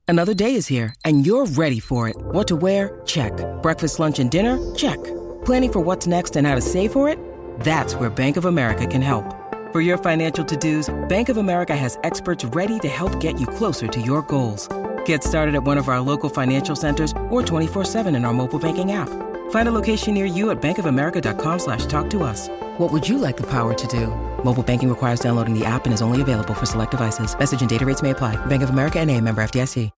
Another 0.07 0.33
day 0.33 0.53
is 0.53 0.67
here, 0.67 0.93
and 1.03 1.25
you're 1.25 1.45
ready 1.45 1.79
for 1.79 2.07
it. 2.07 2.15
What 2.17 2.47
to 2.50 2.55
wear? 2.55 3.01
Check. 3.05 3.31
Breakfast, 3.63 4.00
lunch, 4.00 4.19
and 4.19 4.29
dinner? 4.29 4.75
Check. 4.75 5.03
Planning 5.45 5.71
for 5.71 5.79
what's 5.79 6.05
next 6.05 6.35
and 6.35 6.45
how 6.45 6.55
to 6.55 6.62
save 6.62 6.91
for 6.91 7.09
it? 7.09 7.17
That's 7.62 7.95
where 7.95 8.09
Bank 8.09 8.38
of 8.38 8.45
America 8.45 8.85
can 8.85 9.01
help. 9.01 9.25
For 9.71 9.81
your 9.81 9.97
financial 9.97 10.45
to-dos, 10.45 10.93
Bank 11.09 11.29
of 11.29 11.38
America 11.38 11.75
has 11.75 11.97
experts 12.03 12.45
ready 12.45 12.77
to 12.79 12.88
help 12.88 13.19
get 13.19 13.39
you 13.39 13.47
closer 13.47 13.88
to 13.88 14.01
your 14.01 14.21
goals. 14.21 14.69
Get 15.05 15.24
started 15.24 15.55
at 15.55 15.63
one 15.63 15.79
of 15.79 15.89
our 15.89 16.00
local 16.00 16.29
financial 16.29 16.75
centers 16.75 17.12
or 17.29 17.41
24-7 17.41 18.15
in 18.15 18.25
our 18.25 18.33
mobile 18.33 18.59
banking 18.59 18.91
app. 18.91 19.09
Find 19.50 19.67
a 19.67 19.71
location 19.71 20.13
near 20.13 20.25
you 20.25 20.51
at 20.51 20.62
bankofamerica.com 20.62 21.59
slash 21.59 21.88
talk 21.88 22.09
to 22.12 22.24
us. 22.24 22.50
What 22.77 22.91
would 22.91 23.07
you 23.07 23.17
like 23.17 23.38
the 23.38 23.47
power 23.50 23.74
to 23.74 23.88
do? 23.88 24.07
Mobile 24.43 24.63
banking 24.63 24.89
requires 24.89 25.19
downloading 25.19 25.57
the 25.57 25.65
app 25.65 25.85
and 25.85 25.93
is 25.93 26.01
only 26.01 26.21
available 26.21 26.53
for 26.53 26.67
select 26.67 26.91
devices. 26.91 27.38
Message 27.38 27.62
and 27.62 27.69
data 27.69 27.85
rates 27.85 28.03
may 28.03 28.12
apply. 28.12 28.43
Bank 28.45 28.62
of 28.62 28.69
America 28.69 29.00
and 29.00 29.09
a 29.09 29.19
member 29.19 29.43
FDIC. 29.43 29.91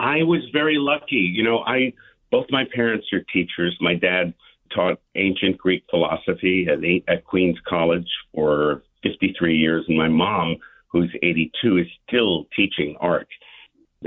I 0.00 0.22
was 0.22 0.40
very 0.50 0.76
lucky. 0.78 1.16
You 1.16 1.44
know, 1.44 1.58
I 1.58 1.92
both 2.30 2.46
my 2.50 2.64
parents 2.74 3.06
are 3.12 3.22
teachers. 3.32 3.76
My 3.80 3.94
dad 3.94 4.32
taught 4.74 4.98
ancient 5.14 5.58
Greek 5.58 5.84
philosophy 5.90 6.66
at, 6.70 6.78
at 7.12 7.24
Queens 7.24 7.58
College 7.68 8.08
for 8.34 8.82
53 9.02 9.56
years, 9.56 9.84
and 9.88 9.98
my 9.98 10.08
mom, 10.08 10.56
who's 10.88 11.14
82, 11.22 11.78
is 11.78 11.86
still 12.08 12.46
teaching 12.56 12.96
art. 13.00 13.28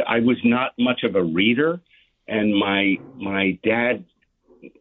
I 0.07 0.19
was 0.19 0.37
not 0.43 0.73
much 0.79 1.03
of 1.03 1.15
a 1.15 1.23
reader, 1.23 1.79
and 2.27 2.55
my 2.55 2.97
my 3.15 3.59
dad, 3.63 4.05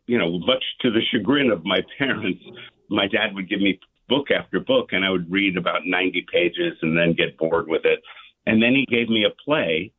you 0.06 0.18
know, 0.18 0.38
much 0.38 0.64
to 0.80 0.90
the 0.90 1.00
chagrin 1.10 1.50
of 1.50 1.64
my 1.64 1.80
parents, 1.98 2.42
my 2.88 3.08
dad 3.08 3.34
would 3.34 3.48
give 3.48 3.60
me 3.60 3.78
book 4.08 4.30
after 4.30 4.60
book, 4.60 4.92
and 4.92 5.04
I 5.04 5.10
would 5.10 5.30
read 5.30 5.56
about 5.56 5.86
90 5.86 6.26
pages 6.32 6.76
and 6.82 6.96
then 6.96 7.14
get 7.14 7.38
bored 7.38 7.68
with 7.68 7.84
it. 7.84 8.00
And 8.46 8.62
then 8.62 8.72
he 8.74 8.84
gave 8.86 9.08
me 9.08 9.24
a 9.24 9.30
play, 9.44 9.92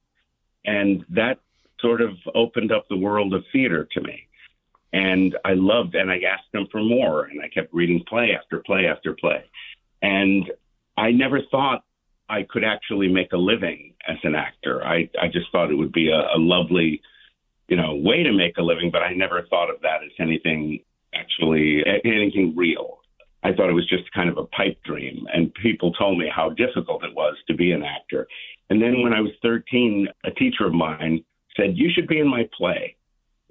and 0.65 1.05
that 1.09 1.39
sort 1.79 2.01
of 2.01 2.11
opened 2.35 2.71
up 2.71 2.87
the 2.89 2.97
world 2.97 3.33
of 3.33 3.43
theater 3.51 3.87
to 3.91 4.01
me. 4.01 4.27
And 4.91 5.35
I 5.43 5.53
loved, 5.53 5.95
and 5.95 6.11
I 6.11 6.19
asked 6.19 6.53
him 6.53 6.67
for 6.71 6.81
more, 6.81 7.25
and 7.25 7.41
I 7.41 7.49
kept 7.49 7.73
reading 7.73 8.03
play 8.07 8.31
after 8.39 8.59
play 8.59 8.85
after 8.87 9.13
play. 9.13 9.43
And 10.01 10.51
I 10.97 11.11
never 11.11 11.39
thought 11.49 11.83
I 12.29 12.45
could 12.49 12.63
actually 12.63 13.07
make 13.07 13.33
a 13.33 13.37
living 13.37 13.93
as 14.07 14.17
an 14.23 14.35
actor. 14.35 14.83
I, 14.83 15.09
I 15.21 15.27
just 15.27 15.51
thought 15.51 15.71
it 15.71 15.75
would 15.75 15.91
be 15.91 16.09
a, 16.09 16.19
a 16.35 16.37
lovely, 16.37 17.01
you 17.67 17.77
know, 17.77 17.95
way 17.95 18.23
to 18.23 18.31
make 18.31 18.57
a 18.57 18.63
living, 18.63 18.89
but 18.91 19.03
I 19.03 19.13
never 19.13 19.43
thought 19.49 19.69
of 19.69 19.81
that 19.81 20.03
as 20.03 20.11
anything 20.19 20.79
actually, 21.13 21.83
anything 22.05 22.53
real. 22.55 22.99
I 23.43 23.53
thought 23.53 23.69
it 23.69 23.73
was 23.73 23.87
just 23.87 24.11
kind 24.13 24.29
of 24.29 24.37
a 24.37 24.45
pipe 24.45 24.81
dream. 24.83 25.27
And 25.33 25.53
people 25.55 25.91
told 25.93 26.17
me 26.17 26.31
how 26.33 26.49
difficult 26.51 27.03
it 27.03 27.13
was 27.13 27.35
to 27.47 27.53
be 27.53 27.71
an 27.71 27.83
actor. 27.83 28.27
And 28.69 28.81
then 28.81 29.01
when 29.01 29.13
I 29.13 29.19
was 29.19 29.31
13, 29.41 30.07
a 30.23 30.31
teacher 30.31 30.65
of 30.65 30.73
mine 30.73 31.23
said, 31.57 31.77
You 31.77 31.89
should 31.93 32.07
be 32.07 32.19
in 32.19 32.27
my 32.27 32.47
play 32.57 32.95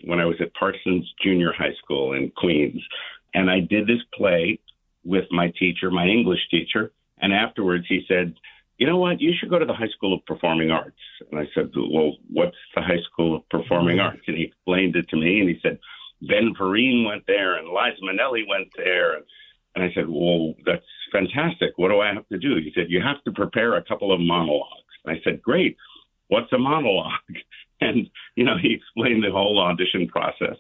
when 0.05 0.19
I 0.19 0.25
was 0.25 0.37
at 0.41 0.55
Parsons 0.55 1.13
Junior 1.23 1.53
High 1.53 1.75
School 1.83 2.15
in 2.15 2.33
Queens. 2.37 2.83
And 3.35 3.51
I 3.51 3.61
did 3.61 3.87
this 3.87 4.03
play 4.15 4.59
with 5.05 5.25
my 5.31 5.53
teacher, 5.59 5.91
my 5.91 6.07
English 6.07 6.41
teacher. 6.51 6.93
And 7.19 7.33
afterwards, 7.33 7.85
he 7.89 8.05
said, 8.09 8.35
You 8.83 8.89
know 8.89 8.97
what? 8.97 9.21
You 9.21 9.33
should 9.39 9.49
go 9.49 9.61
to 9.61 9.65
the 9.65 9.73
High 9.73 9.91
School 9.95 10.13
of 10.13 10.27
Performing 10.27 10.73
Arts. 10.73 10.99
And 11.31 11.39
I 11.39 11.45
said, 11.55 11.71
Well, 11.77 12.17
what's 12.29 12.57
the 12.75 12.83
High 12.83 12.99
School 13.13 13.37
of 13.37 13.49
Performing 13.49 13.99
mm-hmm. 13.99 14.07
Arts? 14.07 14.23
And 14.27 14.37
he 14.37 14.43
explained 14.43 14.97
it 14.97 15.09
to 15.11 15.17
me. 15.17 15.39
And 15.39 15.49
he 15.49 15.61
said, 15.63 15.79
Ben 16.21 16.53
Vereen 16.59 17.07
went 17.07 17.23
there 17.29 17.55
and 17.55 17.69
Liza 17.69 18.03
Minnelli 18.03 18.43
went 18.49 18.71
there. 18.77 19.19
And 19.77 19.85
I 19.85 19.93
said, 19.95 20.07
Well, 20.09 20.55
that's 20.67 20.83
fantastic. 21.13 21.75
What 21.77 21.91
do 21.91 22.01
I 22.01 22.13
have 22.13 22.27
to 22.31 22.39
do? 22.39 22.57
He 22.57 22.73
said, 22.75 22.87
You 22.89 23.01
have 23.01 23.23
to 23.23 23.31
prepare 23.31 23.77
a 23.77 23.85
couple 23.85 24.11
of 24.13 24.19
monologues. 24.19 24.83
And 25.05 25.17
I 25.17 25.21
said, 25.23 25.41
Great. 25.41 25.77
What's 26.27 26.53
a 26.53 26.59
monologue? 26.59 27.13
And, 27.81 28.09
you 28.37 28.45
know, 28.45 28.57
he 28.63 28.75
explained 28.75 29.25
the 29.25 29.33
whole 29.33 29.59
audition 29.59 30.07
process. 30.07 30.57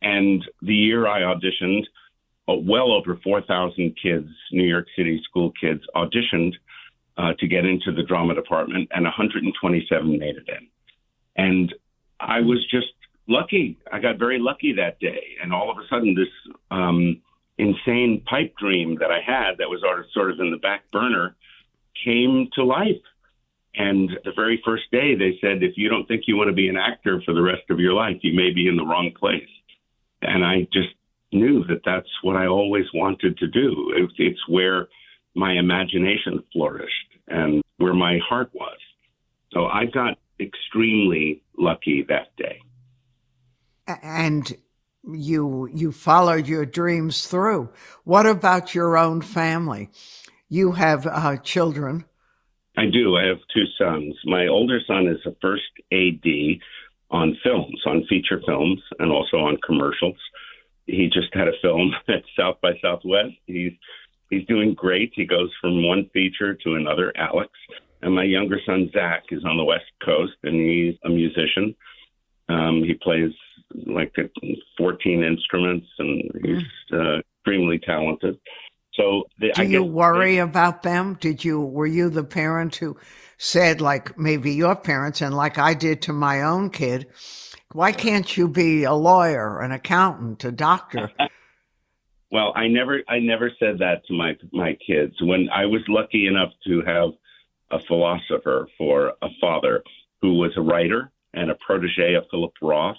And 0.00 0.42
the 0.62 0.74
year 0.74 1.06
I 1.06 1.20
auditioned, 1.20 1.82
uh, 2.48 2.54
well 2.54 2.92
over 2.92 3.20
4,000 3.22 3.94
kids, 4.02 4.28
New 4.52 4.64
York 4.64 4.86
City 4.96 5.20
school 5.22 5.52
kids, 5.60 5.82
auditioned 5.94 6.54
uh, 7.16 7.32
to 7.38 7.46
get 7.46 7.64
into 7.64 7.92
the 7.92 8.02
drama 8.02 8.34
department, 8.34 8.88
and 8.92 9.04
127 9.04 10.18
made 10.18 10.36
it 10.36 10.48
in. 10.48 10.68
And 11.36 11.74
I 12.20 12.40
was 12.40 12.64
just 12.70 12.92
lucky. 13.28 13.78
I 13.90 13.98
got 13.98 14.18
very 14.18 14.38
lucky 14.38 14.74
that 14.74 14.98
day. 15.00 15.36
And 15.42 15.52
all 15.52 15.70
of 15.70 15.78
a 15.78 15.86
sudden, 15.88 16.14
this 16.14 16.28
um, 16.70 17.20
insane 17.58 18.22
pipe 18.26 18.54
dream 18.56 18.96
that 19.00 19.10
I 19.10 19.20
had 19.20 19.58
that 19.58 19.68
was 19.68 19.82
sort 20.12 20.30
of 20.30 20.40
in 20.40 20.50
the 20.50 20.58
back 20.58 20.90
burner 20.92 21.36
came 22.04 22.48
to 22.54 22.64
life. 22.64 23.02
And 23.74 24.10
the 24.24 24.32
very 24.36 24.60
first 24.64 24.84
day, 24.90 25.14
they 25.14 25.38
said, 25.40 25.62
if 25.62 25.76
you 25.76 25.88
don't 25.88 26.06
think 26.06 26.24
you 26.26 26.36
want 26.36 26.48
to 26.48 26.54
be 26.54 26.68
an 26.68 26.76
actor 26.76 27.22
for 27.24 27.32
the 27.32 27.42
rest 27.42 27.62
of 27.70 27.78
your 27.78 27.94
life, 27.94 28.18
you 28.22 28.34
may 28.34 28.52
be 28.52 28.68
in 28.68 28.76
the 28.76 28.84
wrong 28.84 29.12
place. 29.18 29.48
And 30.20 30.44
I 30.44 30.68
just 30.72 30.90
knew 31.32 31.64
that 31.64 31.80
that's 31.84 32.08
what 32.22 32.36
I 32.36 32.46
always 32.46 32.84
wanted 32.92 33.38
to 33.38 33.46
do. 33.46 33.92
It, 33.96 34.10
it's 34.18 34.46
where 34.46 34.88
my 35.34 35.52
imagination 35.52 36.42
flourished 36.52 37.18
and 37.28 37.62
where 37.78 37.94
my 37.94 38.18
heart 38.28 38.50
was. 38.52 38.78
So 39.52 39.66
I 39.66 39.86
got 39.86 40.18
extremely 40.40 41.42
lucky 41.56 42.04
that 42.08 42.34
day. 42.36 42.60
And 44.02 44.56
you 45.04 45.68
you 45.74 45.90
followed 45.90 46.46
your 46.46 46.64
dreams 46.64 47.26
through. 47.26 47.70
What 48.04 48.26
about 48.26 48.74
your 48.74 48.96
own 48.96 49.20
family? 49.20 49.90
You 50.48 50.72
have 50.72 51.06
uh, 51.06 51.36
children. 51.38 52.04
I 52.76 52.86
do. 52.86 53.16
I 53.16 53.26
have 53.26 53.38
two 53.52 53.64
sons. 53.78 54.16
My 54.24 54.46
older 54.46 54.80
son 54.86 55.06
is 55.08 55.18
a 55.26 55.34
first 55.42 55.64
AD 55.92 56.60
on 57.10 57.36
films, 57.42 57.82
on 57.84 58.06
feature 58.08 58.40
films, 58.46 58.80
and 58.98 59.10
also 59.10 59.38
on 59.38 59.58
commercials 59.66 60.16
he 60.86 61.08
just 61.12 61.34
had 61.34 61.48
a 61.48 61.58
film 61.60 61.92
at 62.08 62.22
South 62.38 62.60
by 62.60 62.72
Southwest. 62.82 63.34
He's 63.46 63.72
he's 64.32 64.46
doing 64.46 64.74
great. 64.74 65.12
He 65.14 65.26
goes 65.26 65.50
from 65.60 65.86
one 65.86 66.08
feature 66.12 66.54
to 66.54 66.74
another. 66.74 67.12
Alex 67.16 67.50
and 68.00 68.14
my 68.14 68.24
younger 68.24 68.58
son 68.66 68.90
Zach 68.92 69.24
is 69.30 69.44
on 69.44 69.56
the 69.56 69.64
West 69.64 69.90
Coast, 70.04 70.32
and 70.42 70.56
he's 70.56 70.94
a 71.04 71.08
musician. 71.08 71.74
Um, 72.48 72.82
he 72.82 72.94
plays 72.94 73.30
like 73.86 74.14
14 74.76 75.22
instruments, 75.22 75.86
and 75.98 76.30
he's 76.42 76.62
uh, 76.92 77.18
extremely 77.18 77.78
talented. 77.78 78.38
So, 78.94 79.24
the, 79.38 79.52
do 79.54 79.62
you 79.62 79.84
worry 79.84 80.38
about 80.38 80.82
them? 80.82 81.16
Did 81.20 81.44
you 81.44 81.60
were 81.60 81.86
you 81.86 82.10
the 82.10 82.24
parent 82.24 82.76
who 82.76 82.98
said, 83.38 83.80
like 83.80 84.18
maybe 84.18 84.52
your 84.52 84.76
parents, 84.76 85.22
and 85.22 85.34
like 85.34 85.56
I 85.56 85.72
did 85.72 86.02
to 86.02 86.12
my 86.12 86.42
own 86.42 86.70
kid? 86.70 87.06
Why 87.72 87.92
can't 87.92 88.36
you 88.36 88.48
be 88.48 88.84
a 88.84 88.92
lawyer, 88.92 89.60
an 89.60 89.72
accountant, 89.72 90.44
a 90.44 90.52
doctor? 90.52 91.10
Well, 92.32 92.52
I 92.56 92.66
never, 92.66 93.02
I 93.08 93.18
never 93.18 93.52
said 93.60 93.78
that 93.80 94.06
to 94.06 94.14
my 94.14 94.36
my 94.52 94.76
kids. 94.86 95.14
When 95.20 95.50
I 95.50 95.66
was 95.66 95.82
lucky 95.86 96.26
enough 96.26 96.50
to 96.66 96.82
have 96.86 97.10
a 97.70 97.78
philosopher 97.86 98.68
for 98.78 99.12
a 99.20 99.28
father 99.38 99.82
who 100.22 100.34
was 100.34 100.52
a 100.56 100.62
writer 100.62 101.12
and 101.34 101.50
a 101.50 101.54
protege 101.66 102.14
of 102.14 102.24
Philip 102.30 102.52
Roth. 102.62 102.96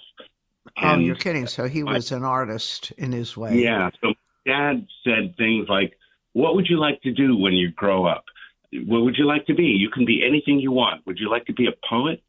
Oh, 0.80 0.98
you're 0.98 1.16
kidding! 1.16 1.48
So 1.48 1.68
he 1.68 1.82
was 1.82 2.12
I, 2.12 2.16
an 2.16 2.24
artist 2.24 2.92
in 2.96 3.10
his 3.10 3.36
way. 3.36 3.60
Yeah. 3.60 3.90
So 4.00 4.14
Dad 4.46 4.86
said 5.04 5.34
things 5.36 5.68
like, 5.68 5.98
"What 6.32 6.54
would 6.54 6.68
you 6.68 6.78
like 6.78 7.02
to 7.02 7.12
do 7.12 7.36
when 7.36 7.54
you 7.54 7.72
grow 7.72 8.06
up? 8.06 8.24
What 8.86 9.02
would 9.02 9.16
you 9.16 9.26
like 9.26 9.46
to 9.46 9.54
be? 9.54 9.64
You 9.64 9.90
can 9.90 10.04
be 10.04 10.24
anything 10.24 10.60
you 10.60 10.70
want. 10.70 11.04
Would 11.06 11.18
you 11.18 11.28
like 11.28 11.46
to 11.46 11.52
be 11.52 11.66
a 11.66 11.74
poet? 11.88 12.22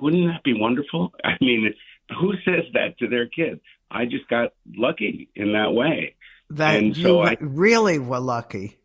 Wouldn't 0.00 0.26
that 0.32 0.44
be 0.44 0.58
wonderful? 0.58 1.12
I 1.24 1.36
mean, 1.42 1.74
who 2.18 2.32
says 2.44 2.64
that 2.72 2.98
to 2.98 3.08
their 3.08 3.26
kid? 3.26 3.60
I 3.90 4.06
just 4.06 4.28
got 4.28 4.52
lucky 4.76 5.28
in 5.34 5.52
that 5.52 5.72
way. 5.72 6.14
That 6.50 6.76
and 6.76 6.96
you 6.96 7.02
so 7.02 7.20
I, 7.20 7.36
really 7.40 7.98
were 7.98 8.20
lucky. 8.20 8.78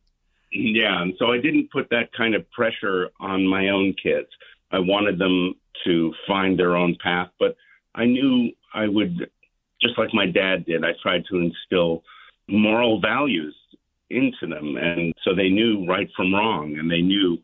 Yeah, 0.51 1.01
and 1.01 1.13
so 1.17 1.31
I 1.31 1.39
didn't 1.39 1.71
put 1.71 1.89
that 1.89 2.11
kind 2.15 2.35
of 2.35 2.49
pressure 2.51 3.09
on 3.19 3.47
my 3.47 3.69
own 3.69 3.95
kids. 4.01 4.27
I 4.71 4.79
wanted 4.79 5.17
them 5.17 5.55
to 5.85 6.13
find 6.27 6.57
their 6.57 6.75
own 6.75 6.97
path, 7.01 7.29
but 7.39 7.55
I 7.95 8.05
knew 8.05 8.51
I 8.73 8.87
would, 8.87 9.29
just 9.81 9.97
like 9.97 10.13
my 10.13 10.27
dad 10.27 10.65
did, 10.65 10.83
I 10.83 10.91
tried 11.01 11.23
to 11.29 11.37
instill 11.37 12.03
moral 12.47 12.99
values 12.99 13.55
into 14.09 14.47
them. 14.47 14.77
And 14.77 15.13
so 15.23 15.33
they 15.33 15.49
knew 15.49 15.85
right 15.87 16.09
from 16.15 16.33
wrong, 16.33 16.77
and 16.77 16.91
they 16.91 17.01
knew 17.01 17.37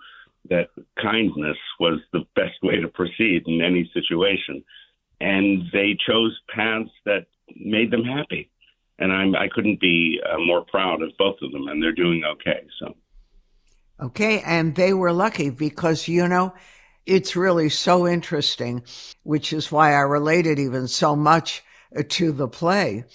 that 0.50 0.70
kindness 1.02 1.58
was 1.80 2.00
the 2.14 2.26
best 2.36 2.62
way 2.62 2.80
to 2.80 2.88
proceed 2.88 3.44
in 3.48 3.62
any 3.62 3.90
situation. 3.94 4.64
And 5.22 5.64
they 5.74 5.98
chose 6.08 6.40
paths 6.54 6.92
that 7.06 7.26
made 7.56 7.92
them 7.92 8.04
happy 8.04 8.50
and 9.00 9.12
I'm 9.12 9.36
I 9.36 9.48
couldn't 9.48 9.80
be 9.80 10.20
uh, 10.26 10.38
more 10.40 10.64
proud 10.66 11.02
of 11.02 11.18
both 11.18 11.38
of 11.42 11.52
them, 11.52 11.68
and 11.68 11.82
they're 11.82 11.92
doing 11.92 12.24
okay. 12.26 12.66
So, 12.80 12.96
okay, 14.02 14.42
and 14.46 14.76
they 14.76 14.94
were 14.94 15.14
lucky 15.14 15.50
because 15.50 16.08
you 16.08 16.28
know 16.28 16.54
it's 17.06 17.36
really 17.36 17.70
so 17.70 18.08
interesting, 18.08 18.84
which 19.24 19.54
is 19.54 19.72
why 19.72 19.94
I 19.94 20.02
related 20.02 20.60
even 20.60 20.88
so 20.88 21.16
much 21.16 21.64
uh, 21.98 22.04
to 22.10 22.32
the 22.32 22.48
play. 22.48 23.06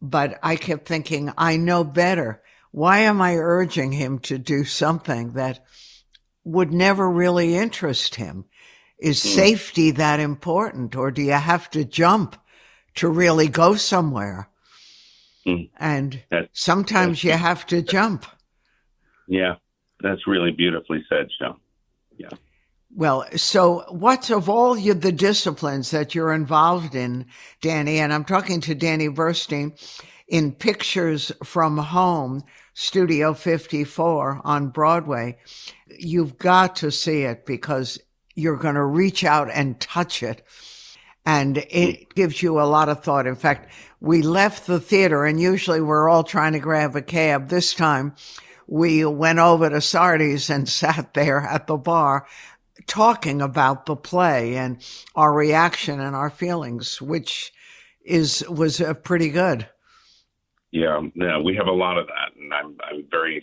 But 0.00 0.38
I 0.42 0.56
kept 0.56 0.86
thinking, 0.86 1.32
I 1.38 1.56
know 1.56 1.84
better. 1.84 2.42
Why 2.72 3.00
am 3.00 3.20
I 3.20 3.36
urging 3.36 3.92
him 3.92 4.18
to 4.20 4.38
do 4.38 4.64
something 4.64 5.32
that 5.32 5.64
would 6.44 6.72
never 6.72 7.08
really 7.08 7.54
interest 7.54 8.16
him? 8.16 8.46
Is 8.98 9.18
mm. 9.18 9.34
safety 9.34 9.90
that 9.92 10.20
important, 10.20 10.94
or 10.96 11.10
do 11.10 11.22
you 11.22 11.32
have 11.32 11.70
to 11.70 11.84
jump 11.84 12.36
to 12.96 13.08
really 13.08 13.48
go 13.48 13.74
somewhere? 13.74 14.48
Mm. 15.46 15.70
And 15.78 16.22
that, 16.30 16.48
sometimes 16.52 17.24
you 17.24 17.32
have 17.32 17.66
to 17.66 17.82
jump. 17.82 18.26
Yeah, 19.26 19.54
that's 20.00 20.26
really 20.26 20.52
beautifully 20.52 21.04
said, 21.08 21.28
Joan. 21.40 21.56
Yeah. 22.16 22.28
Well, 22.94 23.24
so 23.36 23.84
what's 23.88 24.30
of 24.30 24.50
all 24.50 24.76
you, 24.76 24.92
the 24.92 25.12
disciplines 25.12 25.90
that 25.92 26.14
you're 26.14 26.32
involved 26.32 26.94
in, 26.94 27.26
Danny? 27.62 27.98
And 27.98 28.12
I'm 28.12 28.24
talking 28.24 28.60
to 28.62 28.74
Danny 28.74 29.08
Burstein 29.08 29.72
in 30.28 30.52
Pictures 30.52 31.32
from 31.42 31.78
Home, 31.78 32.42
Studio 32.74 33.32
54 33.32 34.42
on 34.44 34.68
Broadway. 34.68 35.38
You've 35.98 36.36
got 36.38 36.76
to 36.76 36.90
see 36.90 37.22
it 37.22 37.46
because 37.46 37.98
you're 38.34 38.56
going 38.56 38.74
to 38.74 38.84
reach 38.84 39.24
out 39.24 39.50
and 39.50 39.80
touch 39.80 40.22
it. 40.22 40.42
And 41.24 41.58
it 41.58 41.68
mm. 41.70 42.14
gives 42.14 42.42
you 42.42 42.60
a 42.60 42.64
lot 42.64 42.88
of 42.88 43.02
thought. 43.02 43.26
In 43.26 43.36
fact, 43.36 43.72
we 44.00 44.22
left 44.22 44.66
the 44.66 44.80
theater 44.80 45.24
and 45.24 45.40
usually 45.40 45.80
we're 45.80 46.08
all 46.08 46.24
trying 46.24 46.54
to 46.54 46.58
grab 46.58 46.96
a 46.96 47.02
cab. 47.02 47.48
This 47.48 47.74
time 47.74 48.14
we 48.66 49.04
went 49.04 49.38
over 49.38 49.70
to 49.70 49.80
Sardi's 49.80 50.50
and 50.50 50.68
sat 50.68 51.14
there 51.14 51.40
at 51.40 51.66
the 51.66 51.76
bar 51.76 52.26
talking 52.86 53.40
about 53.40 53.86
the 53.86 53.94
play 53.94 54.56
and 54.56 54.82
our 55.14 55.32
reaction 55.32 56.00
and 56.00 56.16
our 56.16 56.30
feelings, 56.30 57.00
which 57.00 57.52
is, 58.04 58.44
was 58.48 58.80
uh, 58.80 58.94
pretty 58.94 59.28
good. 59.28 59.68
Yeah. 60.72 61.00
Yeah. 61.14 61.38
We 61.38 61.54
have 61.56 61.66
a 61.66 61.72
lot 61.72 61.98
of 61.98 62.06
that. 62.06 62.36
And 62.40 62.52
I'm, 62.52 62.76
I'm 62.82 63.04
very, 63.10 63.40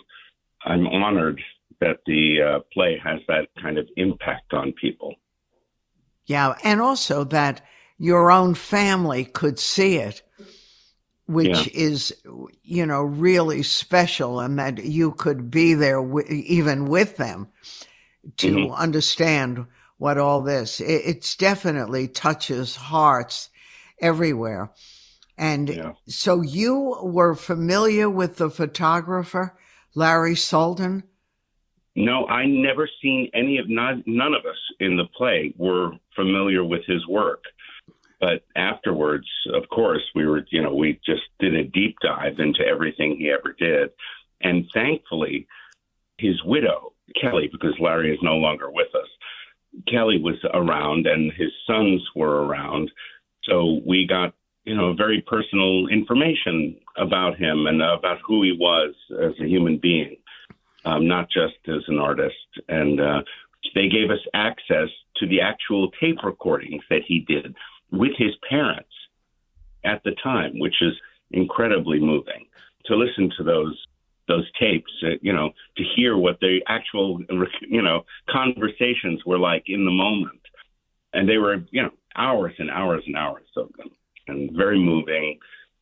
I'm 0.65 0.87
honored 0.87 1.39
that 1.79 1.99
the 2.05 2.41
uh, 2.41 2.59
play 2.73 2.99
has 3.01 3.21
that 3.27 3.47
kind 3.61 3.77
of 3.77 3.87
impact 3.95 4.53
on 4.53 4.73
people. 4.73 5.15
Yeah. 6.25 6.55
And 6.63 6.81
also 6.81 7.23
that 7.25 7.61
your 7.99 8.31
own 8.31 8.55
family 8.55 9.25
could 9.25 9.59
see 9.59 9.97
it 9.97 10.23
which 11.29 11.67
yeah. 11.67 11.81
is, 11.83 12.11
you 12.63 12.87
know, 12.87 13.03
really 13.03 13.61
special 13.61 14.39
and 14.39 14.57
that 14.57 14.83
you 14.83 15.11
could 15.11 15.51
be 15.51 15.75
there 15.75 16.01
w- 16.01 16.25
even 16.27 16.87
with 16.87 17.17
them 17.17 17.47
to 18.37 18.49
mm-hmm. 18.49 18.73
understand 18.73 19.67
what 19.99 20.17
all 20.17 20.41
this, 20.41 20.79
it, 20.79 21.01
it's 21.05 21.35
definitely 21.35 22.07
touches 22.07 22.75
hearts 22.75 23.51
everywhere. 24.01 24.71
And 25.37 25.69
yeah. 25.69 25.91
so 26.07 26.41
you 26.41 26.97
were 27.03 27.35
familiar 27.35 28.09
with 28.09 28.37
the 28.37 28.49
photographer, 28.49 29.55
Larry 29.93 30.35
Sultan? 30.35 31.03
No, 31.95 32.25
I 32.25 32.47
never 32.47 32.89
seen 33.03 33.29
any 33.35 33.59
of 33.59 33.69
none, 33.69 34.03
none 34.07 34.33
of 34.33 34.47
us 34.47 34.57
in 34.79 34.97
the 34.97 35.05
play 35.15 35.53
were 35.57 35.91
familiar 36.15 36.63
with 36.63 36.85
his 36.87 37.05
work. 37.05 37.43
But 38.19 38.43
afterwards, 38.55 39.27
of 39.53 39.69
course, 39.69 40.03
we 40.13 40.25
were, 40.25 40.45
you 40.51 40.61
know, 40.61 40.73
we 40.73 40.99
just 41.05 41.23
did 41.39 41.55
a 41.55 41.63
deep 41.63 41.95
dive 42.01 42.39
into 42.39 42.65
everything 42.65 43.15
he 43.17 43.31
ever 43.31 43.55
did. 43.57 43.91
And 44.41 44.65
thankfully, 44.73 45.47
his 46.17 46.43
widow, 46.43 46.93
Kelly, 47.19 47.49
because 47.51 47.73
Larry 47.79 48.13
is 48.13 48.19
no 48.21 48.35
longer 48.35 48.69
with 48.69 48.93
us, 48.93 49.07
Kelly 49.87 50.19
was 50.21 50.35
around 50.53 51.07
and 51.07 51.31
his 51.31 51.51
sons 51.65 52.01
were 52.15 52.45
around. 52.45 52.91
So 53.43 53.79
we 53.85 54.05
got, 54.05 54.33
you 54.65 54.75
know, 54.75 54.93
very 54.93 55.21
personal 55.21 55.87
information 55.87 56.77
about 56.97 57.37
him 57.37 57.67
and 57.67 57.81
about 57.81 58.19
who 58.25 58.43
he 58.43 58.51
was 58.51 58.93
as 59.21 59.33
a 59.39 59.47
human 59.47 59.77
being, 59.77 60.17
um, 60.83 61.07
not 61.07 61.29
just 61.29 61.55
as 61.67 61.83
an 61.87 61.99
artist. 61.99 62.35
And 62.67 62.99
uh, 62.99 63.21
they 63.75 63.87
gave 63.87 64.09
us 64.09 64.19
access 64.33 64.89
to 65.17 65.27
the 65.27 65.41
actual 65.41 65.91
tape 66.01 66.23
recordings 66.23 66.83
that 66.89 67.01
he 67.07 67.19
did 67.19 67.55
with 67.91 68.11
his 68.17 68.33
parents 68.49 68.89
at 69.83 70.03
the 70.03 70.15
time, 70.23 70.59
which 70.59 70.81
is 70.81 70.93
incredibly 71.31 71.99
moving 71.99 72.47
to 72.85 72.95
listen 72.95 73.31
to 73.37 73.43
those 73.43 73.77
those 74.29 74.49
tapes, 74.59 74.91
uh, 75.03 75.15
you 75.21 75.33
know, 75.33 75.51
to 75.75 75.83
hear 75.95 76.15
what 76.15 76.39
the 76.39 76.59
actual, 76.67 77.19
you 77.67 77.81
know, 77.81 78.05
conversations 78.29 79.25
were 79.25 79.39
like 79.39 79.63
in 79.65 79.83
the 79.85 79.91
moment. 79.91 80.39
And 81.13 81.27
they 81.27 81.37
were, 81.37 81.65
you 81.71 81.81
know, 81.81 81.89
hours 82.15 82.53
and 82.59 82.69
hours 82.69 83.03
and 83.07 83.17
hours 83.17 83.47
of 83.57 83.69
them 83.75 83.89
and 84.27 84.51
very 84.55 84.79
moving 84.79 85.39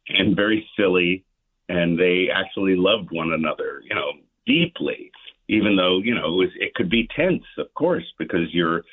and 0.08 0.34
very 0.34 0.66
silly. 0.78 1.26
And 1.68 2.00
they 2.00 2.30
actually 2.34 2.78
loved 2.78 3.10
one 3.12 3.34
another, 3.34 3.82
you 3.84 3.94
know, 3.94 4.14
deeply, 4.46 5.12
even 5.50 5.76
though, 5.76 6.00
you 6.00 6.16
know, 6.16 6.28
it, 6.28 6.38
was, 6.38 6.50
it 6.56 6.74
could 6.74 6.90
be 6.90 7.10
tense, 7.14 7.44
of 7.58 7.74
course, 7.74 8.06
because 8.18 8.54
you're, 8.54 8.84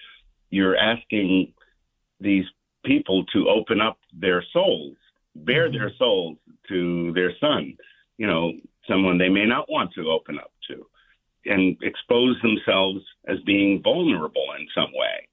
you're 0.50 0.76
asking 0.76 1.52
these 2.20 2.44
people 2.84 3.24
to 3.26 3.48
open 3.48 3.80
up 3.80 3.98
their 4.12 4.44
souls, 4.52 4.96
bare 5.34 5.68
mm-hmm. 5.68 5.78
their 5.78 5.92
souls 5.98 6.36
to 6.68 7.12
their 7.12 7.32
son, 7.40 7.76
you 8.18 8.26
know, 8.26 8.52
someone 8.88 9.18
they 9.18 9.28
may 9.28 9.46
not 9.46 9.70
want 9.70 9.92
to 9.94 10.10
open 10.10 10.38
up 10.38 10.52
to, 10.68 10.86
and 11.46 11.76
expose 11.82 12.40
themselves 12.42 13.00
as 13.26 13.38
being 13.40 13.82
vulnerable 13.82 14.46
in 14.58 14.66
some 14.74 14.92
way. 14.94 15.28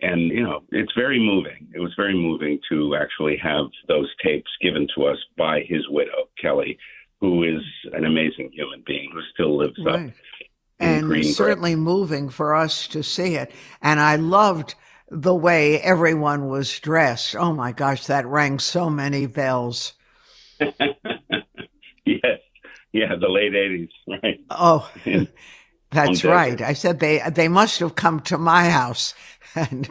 And, 0.00 0.30
you 0.30 0.42
know, 0.42 0.62
it's 0.70 0.92
very 0.94 1.18
moving. 1.18 1.68
It 1.74 1.80
was 1.80 1.92
very 1.96 2.14
moving 2.14 2.60
to 2.70 2.94
actually 2.94 3.36
have 3.38 3.66
those 3.88 4.08
tapes 4.24 4.50
given 4.60 4.86
to 4.94 5.06
us 5.06 5.18
by 5.36 5.62
his 5.66 5.88
widow, 5.88 6.28
Kelly, 6.40 6.78
who 7.20 7.42
is 7.42 7.62
an 7.94 8.04
amazing 8.04 8.50
human 8.52 8.82
being 8.86 9.10
who 9.12 9.20
still 9.34 9.56
lives 9.56 9.78
right. 9.84 10.10
up. 10.10 10.14
And 10.80 11.26
certainly 11.26 11.74
moving 11.74 12.28
for 12.28 12.54
us 12.54 12.86
to 12.88 13.02
see 13.02 13.34
it. 13.34 13.50
And 13.82 13.98
I 13.98 14.14
loved 14.14 14.76
the 15.10 15.34
way 15.34 15.80
everyone 15.80 16.48
was 16.48 16.78
dressed. 16.80 17.34
Oh 17.36 17.52
my 17.52 17.72
gosh, 17.72 18.06
that 18.06 18.26
rang 18.26 18.58
so 18.58 18.90
many 18.90 19.26
bells. 19.26 19.94
yes. 20.60 22.38
Yeah, 22.92 23.14
the 23.16 23.28
late 23.28 23.52
80s, 23.52 23.90
right. 24.22 24.40
Oh. 24.50 24.90
That's 25.90 26.22
right. 26.22 26.60
I 26.60 26.74
said 26.74 27.00
they 27.00 27.22
they 27.30 27.48
must 27.48 27.80
have 27.80 27.94
come 27.94 28.20
to 28.20 28.36
my 28.36 28.68
house 28.68 29.14
and 29.54 29.90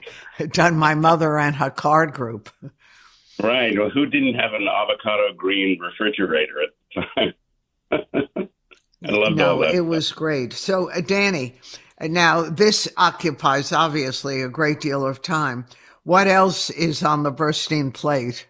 done 0.52 0.78
my 0.78 0.94
mother 0.94 1.40
and 1.40 1.56
her 1.56 1.72
card 1.72 2.14
group. 2.14 2.50
Right. 3.42 3.78
Well, 3.78 3.90
who 3.90 4.06
didn't 4.06 4.36
have 4.36 4.54
an 4.54 4.68
avocado 4.68 5.34
green 5.36 5.80
refrigerator 5.80 6.62
at 6.62 6.70
the 6.96 7.02
time? 7.16 8.50
I 9.04 9.12
loved 9.12 9.38
no, 9.38 9.52
all 9.52 9.60
that. 9.60 9.76
it 9.76 9.82
was 9.82 10.12
great. 10.12 10.54
So, 10.54 10.92
uh, 10.92 11.02
Danny, 11.02 11.56
now, 12.02 12.44
this 12.44 12.88
occupies 12.98 13.72
obviously 13.72 14.42
a 14.42 14.50
great 14.50 14.80
deal 14.80 15.06
of 15.06 15.22
time. 15.22 15.66
What 16.04 16.28
else 16.28 16.70
is 16.70 17.04
on 17.04 17.24
the 17.24 17.32
Burstein 17.32 17.94
plate? 17.94 18.48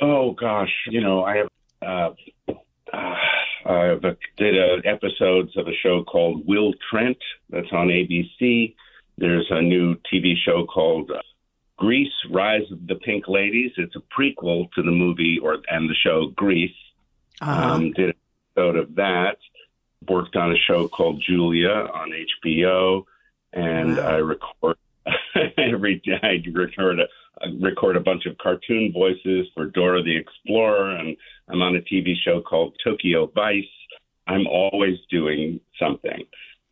Oh 0.00 0.32
gosh, 0.32 0.72
you 0.88 1.00
know, 1.00 1.24
I 1.24 1.36
have 1.36 1.48
uh, 1.82 2.54
uh, 2.92 3.14
I 3.66 3.96
did 4.36 4.54
uh, 4.58 4.80
episodes 4.84 5.56
of 5.56 5.68
a 5.68 5.74
show 5.82 6.02
called 6.04 6.46
Will 6.46 6.72
Trent 6.90 7.18
that's 7.50 7.72
on 7.72 7.88
ABC. 7.88 8.74
There's 9.18 9.46
a 9.50 9.60
new 9.60 9.96
TV 10.12 10.34
show 10.44 10.64
called 10.64 11.10
uh, 11.10 11.20
Grease: 11.76 12.12
Rise 12.30 12.70
of 12.70 12.86
the 12.86 12.96
Pink 12.96 13.28
Ladies. 13.28 13.72
It's 13.76 13.96
a 13.96 14.20
prequel 14.20 14.70
to 14.72 14.82
the 14.82 14.90
movie 14.90 15.38
or 15.42 15.58
and 15.68 15.88
the 15.90 15.94
show 15.94 16.28
Grease. 16.34 16.70
Uh-huh. 17.40 17.74
Um, 17.74 17.92
did 17.92 18.10
an 18.10 18.14
episode 18.56 18.76
of 18.76 18.94
that. 18.96 19.36
Worked 20.08 20.36
on 20.36 20.52
a 20.52 20.56
show 20.56 20.88
called 20.88 21.22
Julia 21.26 21.70
on 21.70 22.12
HBO, 22.44 23.04
and 23.52 23.96
wow. 23.96 24.02
I 24.02 24.14
record 24.16 24.76
every 25.58 26.00
day. 26.04 26.18
I 26.22 26.42
record 26.52 27.00
a 27.00 27.04
I 27.40 27.46
record 27.60 27.96
a 27.96 28.00
bunch 28.00 28.26
of 28.26 28.38
cartoon 28.38 28.92
voices 28.92 29.48
for 29.54 29.66
Dora 29.66 30.02
the 30.02 30.16
Explorer, 30.16 30.96
and 30.96 31.16
I'm 31.48 31.62
on 31.62 31.76
a 31.76 31.80
TV 31.80 32.14
show 32.24 32.40
called 32.40 32.76
Tokyo 32.84 33.30
Vice. 33.34 33.64
I'm 34.26 34.46
always 34.46 34.98
doing 35.10 35.60
something. 35.78 36.24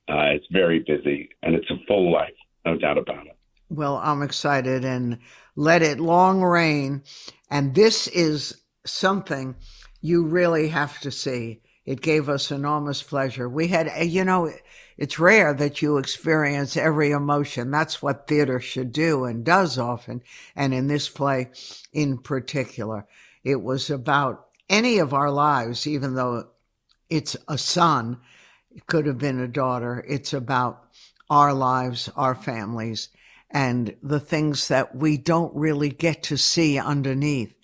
Uh, 0.08 0.30
it's 0.34 0.46
very 0.50 0.80
busy, 0.80 1.30
and 1.42 1.54
it's 1.54 1.70
a 1.70 1.84
full 1.86 2.12
life, 2.12 2.34
no 2.64 2.76
doubt 2.76 2.98
about 2.98 3.26
it. 3.26 3.36
Well, 3.68 3.96
I'm 4.02 4.22
excited, 4.22 4.84
and 4.84 5.18
let 5.56 5.82
it 5.82 6.00
long 6.00 6.42
rain. 6.42 7.02
And 7.50 7.74
this 7.74 8.06
is 8.08 8.60
something 8.86 9.56
you 10.00 10.24
really 10.24 10.68
have 10.68 10.98
to 11.00 11.10
see. 11.10 11.60
It 11.86 12.02
gave 12.02 12.28
us 12.28 12.50
enormous 12.50 13.02
pleasure. 13.02 13.48
We 13.48 13.68
had, 13.68 13.90
you 14.06 14.24
know, 14.24 14.52
it's 14.98 15.18
rare 15.18 15.54
that 15.54 15.80
you 15.80 15.96
experience 15.96 16.76
every 16.76 17.10
emotion. 17.10 17.70
That's 17.70 18.02
what 18.02 18.26
theater 18.26 18.60
should 18.60 18.92
do 18.92 19.24
and 19.24 19.44
does 19.44 19.78
often. 19.78 20.22
And 20.54 20.74
in 20.74 20.88
this 20.88 21.08
play 21.08 21.50
in 21.92 22.18
particular, 22.18 23.06
it 23.42 23.62
was 23.62 23.88
about 23.88 24.46
any 24.68 24.98
of 24.98 25.14
our 25.14 25.30
lives, 25.30 25.86
even 25.86 26.14
though 26.14 26.48
it's 27.08 27.36
a 27.48 27.56
son, 27.58 28.18
it 28.70 28.86
could 28.86 29.06
have 29.06 29.18
been 29.18 29.40
a 29.40 29.48
daughter. 29.48 30.04
It's 30.06 30.32
about 30.32 30.84
our 31.28 31.54
lives, 31.54 32.10
our 32.14 32.34
families, 32.34 33.08
and 33.50 33.96
the 34.02 34.20
things 34.20 34.68
that 34.68 34.94
we 34.94 35.16
don't 35.16 35.54
really 35.56 35.88
get 35.90 36.22
to 36.24 36.36
see 36.36 36.78
underneath 36.78 37.54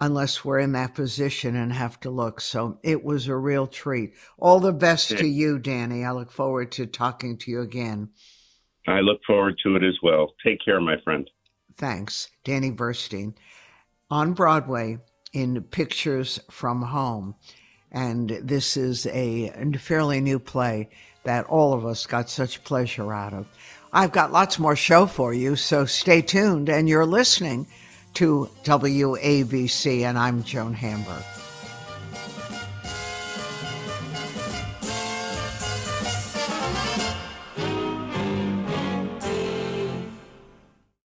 unless 0.00 0.44
we're 0.44 0.58
in 0.58 0.72
that 0.72 0.94
position 0.94 1.56
and 1.56 1.72
have 1.72 2.00
to 2.00 2.10
look. 2.10 2.40
So 2.40 2.78
it 2.82 3.04
was 3.04 3.28
a 3.28 3.36
real 3.36 3.66
treat. 3.66 4.14
All 4.38 4.58
the 4.58 4.72
best 4.72 5.10
yeah. 5.10 5.18
to 5.18 5.26
you, 5.26 5.58
Danny. 5.58 6.04
I 6.04 6.12
look 6.12 6.32
forward 6.32 6.72
to 6.72 6.86
talking 6.86 7.36
to 7.38 7.50
you 7.50 7.60
again. 7.60 8.10
I 8.88 9.00
look 9.00 9.20
forward 9.26 9.56
to 9.62 9.76
it 9.76 9.84
as 9.84 9.98
well. 10.02 10.32
Take 10.44 10.64
care, 10.64 10.80
my 10.80 10.96
friend. 11.04 11.28
Thanks. 11.76 12.28
Danny 12.44 12.70
Burstein 12.72 13.34
on 14.10 14.32
Broadway 14.32 14.98
in 15.32 15.62
Pictures 15.62 16.40
from 16.50 16.82
Home. 16.82 17.34
And 17.92 18.30
this 18.42 18.76
is 18.76 19.06
a 19.06 19.50
fairly 19.78 20.20
new 20.20 20.38
play 20.38 20.88
that 21.24 21.46
all 21.46 21.74
of 21.74 21.84
us 21.84 22.06
got 22.06 22.30
such 22.30 22.64
pleasure 22.64 23.12
out 23.12 23.34
of. 23.34 23.48
I've 23.92 24.12
got 24.12 24.32
lots 24.32 24.58
more 24.58 24.76
show 24.76 25.06
for 25.06 25.34
you, 25.34 25.56
so 25.56 25.84
stay 25.84 26.22
tuned. 26.22 26.68
And 26.68 26.88
you're 26.88 27.06
listening 27.06 27.66
to 28.14 28.48
WABC, 28.64 30.02
and 30.02 30.18
I'm 30.18 30.42
Joan 30.42 30.74
Hamburg. 30.74 31.24